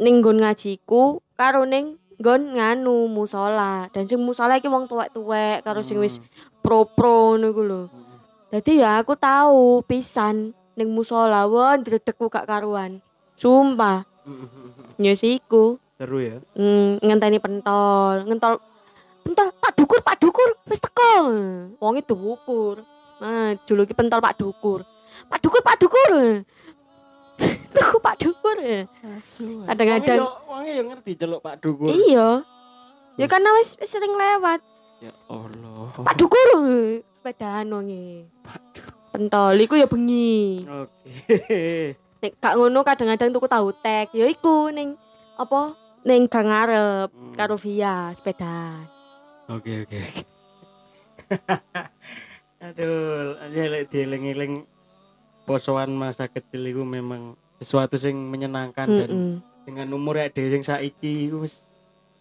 Ning 0.00 0.24
nggon 0.24 0.40
ngajiku 0.40 1.20
karo 1.36 1.68
ning 1.68 2.00
nggon 2.16 2.56
nganu 2.56 3.12
musola. 3.12 3.92
Dan 3.92 4.08
sing 4.08 4.20
musola 4.24 4.56
iki 4.56 4.72
wong 4.72 4.88
tuwek-tuwek 4.88 5.60
karo 5.66 5.84
sing 5.84 6.00
wis 6.00 6.22
pro-pro 6.64 7.36
ngono 7.36 7.46
iku 7.52 7.62
lho. 7.62 7.82
Hmm. 7.86 8.16
Dadi 8.48 8.80
ya 8.80 9.04
aku 9.04 9.12
tahu 9.20 9.84
pisan 9.84 10.56
ning 10.76 10.88
musola 10.92 11.44
won 11.44 11.84
dredegku 11.84 12.32
gak 12.32 12.48
karuan. 12.48 13.04
Sumpah, 13.36 14.08
Hmm. 14.24 14.48
ya. 14.96 15.12
Seru 15.96 16.18
ya. 16.20 16.36
Hmm, 16.52 17.00
ngenteni 17.00 17.40
pentol, 17.40 18.28
ngentol 18.28 18.60
pentol 19.24 19.48
Pak 19.56 19.72
Dukur, 19.76 20.00
Pak 20.04 20.16
Dukur, 20.20 20.48
wis 20.68 20.80
teko. 20.80 21.32
Wonge 21.80 22.04
dukur. 22.04 22.84
Nah, 23.16 23.56
juluki 23.64 23.96
pentol 23.96 24.20
Pak 24.20 24.36
Dukur. 24.36 24.84
Pak 25.32 25.40
Dukur, 25.40 25.64
Pak 25.64 25.80
Dukur. 25.80 26.44
Tuku 27.68 27.96
Pak 27.98 28.16
Dukur. 28.18 28.56
Kadang-kadang- 29.66 30.46
Wonge 30.46 30.70
yo 30.72 30.82
ngerti 30.84 31.12
celuk 31.14 31.40
Pak 31.40 31.56
Dukur. 31.58 31.88
Iya. 31.88 32.42
Ya 33.16 33.26
karena 33.26 33.50
wis 33.56 33.76
sering 33.82 34.12
lewat. 34.12 34.60
Ya 34.98 35.12
Allah. 35.26 35.92
Pak 35.96 36.16
Dukur. 36.16 36.48
Sepedaan 37.10 37.68
wonge. 37.68 38.28
Pentol 39.10 39.56
iku 39.58 39.74
ya 39.74 39.84
bengi. 39.84 40.64
Oke. 40.64 41.96
Nek 42.16 42.32
gak 42.36 42.54
ngono 42.54 42.80
kadang-kadang 42.80 43.30
tuku 43.30 43.46
tahu 43.46 43.72
tek. 43.74 44.12
Ya 44.12 44.24
iku 44.24 44.68
ning 44.68 44.96
apa? 45.34 45.72
Ning 46.02 46.26
gang 46.26 46.46
ngarep 46.46 47.10
Hmm. 47.10 47.34
karo 47.34 47.56
via 47.56 48.12
sepedaan. 48.12 48.86
Oke 49.48 49.82
oke. 49.82 49.96
oke. 49.96 50.22
Aduh, 52.58 53.36
aja 53.38 53.62
lek 53.68 53.90
dieling-eling 53.90 54.64
posoan 55.44 55.92
masa 55.92 56.26
kecil 56.26 56.62
itu 56.64 56.82
memang 56.82 57.34
sesuatu 57.58 57.96
yang 57.96 58.18
menyenangkan 58.18 58.86
dan 58.86 59.10
Mm-mm. 59.10 59.34
dengan 59.64 59.88
umur 59.96 60.20
ya 60.20 60.28
sing 60.30 60.62
saiki 60.62 61.28
iku 61.30 61.44
wis 61.48 61.64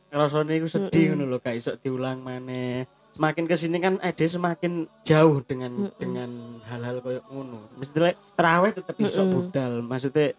rasane 0.09 0.55
iku 0.55 0.67
sedih 0.71 1.11
Mm-mm. 1.11 1.27
ngono 1.27 1.31
lho 1.35 1.37
gak 1.43 1.55
iso 1.59 1.75
diulang 1.79 2.23
maneh. 2.23 2.87
Semakin 3.15 3.47
ke 3.47 3.55
sini 3.55 3.79
kan 3.79 3.95
ade 4.03 4.27
semakin 4.27 4.91
jauh 5.07 5.39
dengan 5.43 5.87
Mm-mm. 5.87 5.99
dengan 5.99 6.29
hal-hal 6.67 6.99
koyo 6.99 7.21
ngono. 7.31 7.67
Mesti 7.75 7.97
lek 7.99 8.15
terawih 8.35 8.71
tetep 8.75 8.95
iso 8.99 9.23
Mm-mm. 9.23 9.33
budal. 9.51 9.73
Maksudnya 9.83 10.35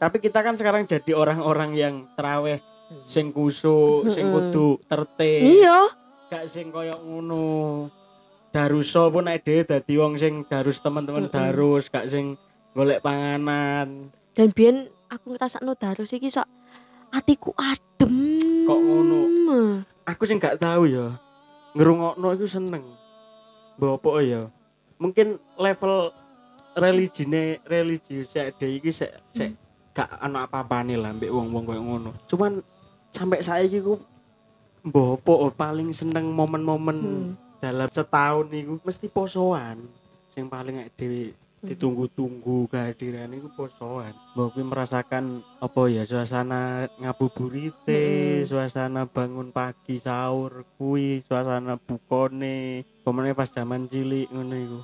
tapi 0.00 0.16
kita 0.16 0.40
kan 0.40 0.54
sekarang 0.56 0.88
jadi 0.88 1.12
orang-orang 1.12 1.70
yang 1.76 1.94
terawih 2.14 2.62
sing 3.06 3.30
kusuk, 3.30 4.10
sing 4.10 4.30
Mm-mm. 4.30 4.50
kudu 4.50 4.68
tertib 4.86 5.42
Iya. 5.58 5.78
gak 6.30 6.46
sing 6.46 6.70
koyo 6.70 6.98
ngono. 7.02 7.90
Daruso 8.50 9.10
pun 9.14 9.30
dhewe 9.30 9.62
dadi 9.62 9.94
wong 9.94 10.18
sing 10.18 10.42
darus 10.46 10.82
teman-teman 10.82 11.26
Mm-mm. 11.26 11.34
darus, 11.34 11.86
gak 11.86 12.10
sing 12.10 12.34
golek 12.74 13.02
panganan. 13.02 14.10
Dan 14.34 14.54
biyen 14.54 14.88
aku 15.10 15.34
ngrasakno 15.34 15.74
darus 15.74 16.14
iki 16.14 16.30
sok 16.30 16.46
atiku 17.10 17.50
adem. 17.58 18.38
Kok 18.66 18.80
ngono? 18.80 19.18
Aku 20.06 20.22
sing 20.26 20.38
gak 20.38 20.62
tahu 20.62 20.86
ya. 20.86 21.18
Ngerungokno 21.74 22.34
iku 22.38 22.46
seneng. 22.46 22.84
Mbok 23.78 23.98
apa 23.98 24.10
ya? 24.22 24.42
Mungkin 25.00 25.40
level 25.58 26.12
religine 26.78 27.58
religius 27.66 28.30
sik 28.30 28.54
dhewe 28.60 28.78
iki 28.78 28.90
sik 28.94 29.10
sik 29.34 29.50
gak 29.90 30.06
ana 30.22 30.46
apa-apane 30.46 30.94
lah 30.94 31.10
mbek 31.10 31.32
wong-wong 31.34 31.66
koyo 31.66 31.82
ngono. 31.82 32.10
Cuman 32.30 32.62
sampai 33.10 33.42
saiki 33.42 33.82
ku 33.82 33.98
mbok 34.86 35.20
apa 35.26 35.32
paling 35.68 35.90
seneng 35.90 36.30
momen-momen 36.30 36.98
Hmm. 37.00 37.34
dalam 37.60 37.88
setahun 37.92 38.48
niku 38.48 38.80
mesti 38.80 39.06
posoan 39.12 39.84
sing 40.32 40.48
paling 40.48 40.80
dhewe 40.96 41.36
ditunggu-tunggu 41.60 42.68
kehadiran 42.68 43.32
iku 43.32 43.48
posoan 43.52 44.16
kuwi 44.32 44.64
merasakan 44.64 45.44
apa 45.60 45.80
ya 45.92 46.08
suasana 46.08 46.88
ngabuburite 46.96 48.00
Mm-mm. 48.40 48.48
suasana 48.48 49.04
bangun 49.04 49.52
pagi 49.52 50.00
sahur 50.00 50.64
kuwi 50.80 51.20
suasana 51.24 51.76
bukone 51.76 52.82
pemene 53.04 53.36
pas 53.36 53.52
zaman 53.52 53.86
cilik 53.86 54.32
ngono 54.32 54.56
iku 54.56 54.78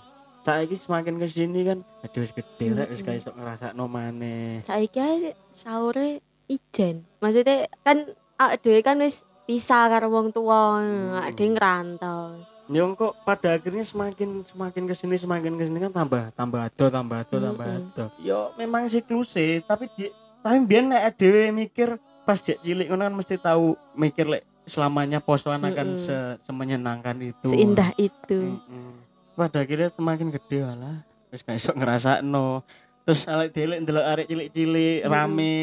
saiki 0.44 0.76
semakin 0.76 1.18
ke 1.18 1.26
sini 1.26 1.60
kan 1.64 1.78
aduh 2.04 2.22
wis 2.22 2.30
gede 2.30 2.66
rek 2.76 2.88
wis 2.92 3.00
Mm-mm. 3.00 3.08
gak 3.08 3.18
iso 3.18 3.30
ngrasakno 3.32 3.84
maneh 3.88 4.60
Saiki 4.62 5.32
sahure 5.50 6.20
ijen. 6.46 7.02
Maksudnya 7.18 7.66
kan 7.82 8.06
awake 8.38 8.62
dhewe 8.62 8.78
kan 8.78 9.02
wis 9.02 9.26
pisah 9.50 9.90
karo 9.90 10.06
wong 10.14 10.30
tuwa, 10.30 10.78
Hmm. 10.78 11.18
awake 11.18 11.34
dhewe 11.34 11.58
ngrantau. 11.58 12.38
Ya 12.66 12.82
kok 12.82 13.14
pada 13.22 13.54
akhirnya 13.54 13.86
semakin 13.86 14.42
semakin 14.42 14.90
ke 14.90 14.94
sini 14.98 15.14
semakin 15.14 15.54
ke 15.54 15.70
sini 15.70 15.78
kan 15.78 15.92
tambah 15.94 16.34
tambah 16.34 16.66
ado 16.66 16.90
tambah 16.90 17.16
ado 17.22 17.36
tambah 17.38 17.62
Mm-mm. 17.62 17.90
ado. 17.94 18.04
Yo 18.18 18.50
memang 18.58 18.90
siklusnya 18.90 19.62
tapi 19.62 19.86
di 19.94 20.10
tapi 20.42 20.58
biar 20.66 20.82
nek 20.82 21.14
dhewe 21.14 21.54
mikir 21.54 21.94
pas 22.26 22.42
jek 22.42 22.58
cilik 22.66 22.90
kan 22.90 23.14
mesti 23.14 23.38
tahu 23.38 23.78
mikir 23.94 24.26
lek 24.26 24.42
selamanya 24.66 25.22
posoan 25.22 25.62
akan 25.62 25.94
Mm-mm. 25.94 26.02
se, 26.02 26.42
semenyenangkan 26.42 27.14
itu. 27.22 27.46
Seindah 27.46 27.94
itu. 27.94 28.58
Mm-mm. 28.58 28.98
Pada 29.38 29.62
akhirnya 29.62 29.94
semakin 29.94 30.34
gede 30.34 30.66
lah. 30.66 31.06
Terus 31.30 31.46
gak 31.46 31.58
iso 31.62 31.70
ngrasakno. 31.70 32.66
Terus 33.06 33.30
alek 33.30 33.54
dhewe 33.54 33.78
ndelok 33.78 34.06
arek 34.10 34.26
cilik-cilik 34.26 35.06
Mm-mm. 35.06 35.12
rame 35.14 35.54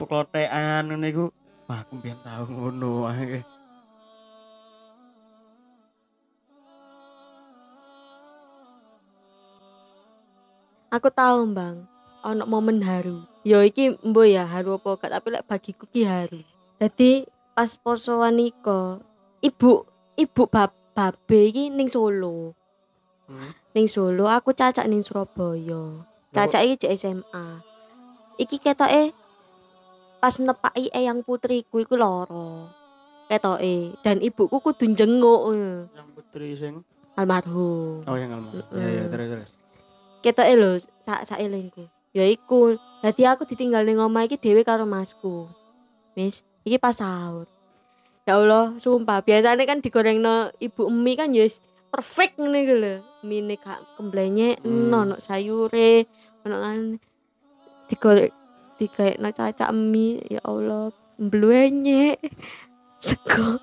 peklotekan 0.00 0.88
ngono 0.88 1.04
iku. 1.04 1.24
Wah, 1.68 1.84
aku 1.84 2.00
biyen 2.00 2.16
tahu 2.24 2.44
ngono. 2.48 3.04
Aku 10.88 11.12
tahu, 11.12 11.44
Bang. 11.52 11.84
Ono 12.24 12.48
momen 12.48 12.80
haru. 12.82 13.22
Yo 13.44 13.62
iki 13.62 13.94
mbo 14.02 14.26
ya 14.26 14.44
haru 14.44 14.76
apa 14.76 14.98
gak 14.98 15.12
tapi 15.14 15.28
lek 15.30 15.46
bagiku 15.46 15.84
ki 15.88 16.02
haru. 16.04 16.40
Jadi 16.82 17.24
pas 17.54 17.70
posoan 17.78 18.36
niko, 18.36 19.00
ibu 19.40 19.86
ibu 20.18 20.42
bab 20.50 20.74
babe 20.92 21.38
iki 21.48 21.70
ning 21.70 21.86
Solo. 21.86 22.52
Hmm. 23.30 23.52
Ning 23.72 23.86
Solo 23.86 24.26
aku 24.26 24.50
cacak 24.50 24.88
ning 24.90 25.04
Surabaya. 25.04 26.02
Caca 26.34 26.58
iki 26.66 26.88
cek 26.88 26.92
SMA. 26.98 27.46
Iki 28.36 28.56
ketoke 28.58 29.14
pas 30.18 30.34
nepaki 30.42 30.90
eyang 30.90 31.22
putriku 31.22 31.78
iku 31.78 31.94
loro. 31.94 32.66
Ketoke 33.30 33.94
dan 34.02 34.18
ibuku 34.18 34.56
kudu 34.58 34.88
njenguk 34.90 35.40
eh, 35.54 35.86
Yang 35.94 36.08
putri 36.16 36.48
sing 36.58 36.74
almarhum. 37.14 38.02
oh 38.02 38.16
yang 38.18 38.34
almarhum. 38.34 38.60
Mm-mm. 38.66 38.80
Ya 38.80 38.88
ya 38.88 39.04
terus 39.06 39.28
terus. 39.30 39.50
Ketoke 40.24 40.54
lho 40.58 40.78
sak 41.04 41.38
elingku. 41.38 41.86
Ya 42.16 42.24
iku. 42.26 42.76
Dadi 43.04 43.22
aku 43.22 43.46
ditinggal 43.46 43.86
ning 43.86 44.02
omah 44.02 44.26
iki 44.26 44.34
dhewe 44.40 44.66
karo 44.66 44.82
masku. 44.82 45.46
Wis, 46.18 46.42
iki 46.66 46.80
pas 46.80 46.98
sahur. 46.98 47.46
Ya 48.26 48.36
Allah, 48.36 48.74
sumpah 48.76 49.24
biasanya 49.24 49.64
kan 49.64 49.80
digorengno 49.80 50.52
ibu 50.60 50.90
emi 50.90 51.16
kan 51.16 51.32
ya 51.32 51.46
wis 51.46 51.62
perfect 51.88 52.36
ngene 52.36 52.58
iku 52.66 52.74
lho. 52.76 52.94
Mine 53.24 53.54
gak 53.56 53.80
kemblenyek, 53.96 54.60
Hmm. 54.60 54.92
ono 54.92 55.16
sayure, 55.22 56.04
ono 56.44 56.56
kan 56.60 56.78
digoreng 57.88 58.34
digaekno 58.76 59.28
caca 59.32 59.70
emi, 59.72 60.20
ya 60.28 60.42
Allah, 60.44 60.92
mbluenyek. 61.16 62.18
Sego 63.06 63.62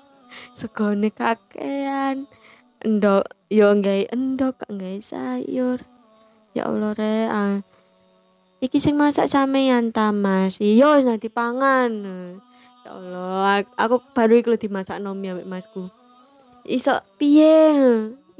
segone 0.56 1.12
kakean. 1.12 2.26
Endok 2.82 3.24
yo 3.52 3.70
nggae 3.76 4.08
endok, 4.10 4.64
gak 4.64 4.72
nggae 4.72 4.98
sayur. 5.00 5.78
Ya 6.56 6.72
Allah 6.72 6.96
re. 6.96 7.28
ah. 7.28 7.60
Iki 8.64 8.80
sing 8.80 8.96
masak 8.96 9.28
sampean 9.28 9.92
ta 9.92 10.08
Mas. 10.08 10.56
Iya 10.56 10.96
wis 10.96 11.04
nanti 11.04 11.28
pangan. 11.28 11.92
Ya 12.80 12.90
Allah, 12.96 13.68
aku, 13.76 14.00
baru 14.16 14.40
iku 14.40 14.56
dimasak 14.56 14.96
nomi 14.96 15.28
ambek 15.28 15.44
Masku. 15.44 15.92
Iso 16.64 16.96
piye? 17.20 17.76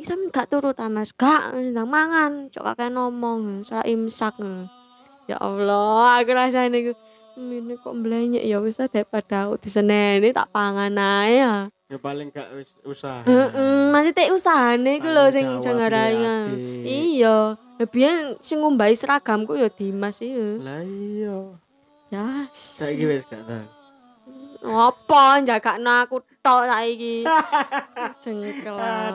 Sampean 0.01 0.33
gak 0.33 0.49
turu 0.49 0.73
ta 0.73 0.89
Mas? 0.89 1.13
Gak, 1.13 1.53
ndang 1.53 1.93
mangan. 1.93 2.49
Cok 2.49 2.65
kakek 2.73 2.97
ngomong, 2.97 3.61
salah 3.69 3.85
imsak. 3.85 4.41
Ya 5.29 5.37
Allah, 5.37 6.25
aku 6.25 6.33
rasane 6.33 6.73
iku 6.81 6.93
ini 7.37 7.77
kok 7.77 7.93
mblenyek 7.93 8.45
ya 8.49 8.57
wis 8.65 8.81
lah 8.81 8.89
daripada 8.89 9.47
aku 9.47 9.61
diseneni 9.61 10.33
tak 10.33 10.49
pangan 10.49 10.97
ae 10.97 11.45
ya. 11.45 11.55
Ya 11.87 11.99
paling 12.03 12.35
gak 12.35 12.51
wis 12.57 12.75
usaha. 12.83 13.23
Heeh, 13.23 13.93
masih 13.95 14.11
tek 14.11 14.33
usahane 14.35 14.99
iku 14.99 15.13
lho 15.13 15.31
Tanggung 15.31 15.63
sing 15.63 15.79
Adik. 15.79 16.59
Iya, 16.83 17.55
ya 17.79 17.85
biyen 17.87 18.41
sing 18.43 18.59
ngumbahi 18.59 18.97
seragamku 18.99 19.55
ya 19.55 19.71
Dimas 19.71 20.19
iya. 20.19 20.59
Lah 20.59 20.83
iya. 20.83 21.39
Ya. 22.11 22.27
Saiki 22.51 23.05
wis 23.07 23.23
gak 23.31 23.45
tahu. 23.47 23.67
Apa 24.67 25.45
jagakno 25.47 25.93
aku 26.03 26.25
tok 26.43 26.67
saiki. 26.67 27.23
Jengkel. 28.25 29.15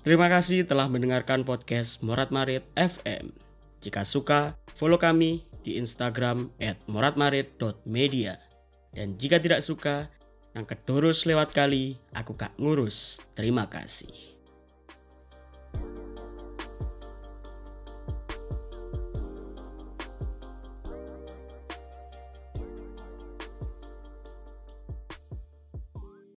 Terima 0.00 0.32
kasih 0.32 0.64
telah 0.64 0.88
mendengarkan 0.88 1.44
podcast 1.44 2.00
Morat 2.00 2.32
Marit 2.32 2.64
FM. 2.72 3.36
Jika 3.84 4.08
suka, 4.08 4.56
follow 4.80 4.96
kami 4.96 5.44
di 5.60 5.76
Instagram 5.76 6.48
@moratmarit.media. 6.88 8.40
Dan 8.96 9.20
jika 9.20 9.36
tidak 9.36 9.60
suka, 9.60 10.08
yang 10.56 10.64
kedurus 10.64 11.28
lewat 11.28 11.52
kali, 11.52 12.00
aku 12.16 12.32
gak 12.32 12.56
ngurus. 12.56 13.20
Terima 13.36 13.68
kasih. 13.68 14.29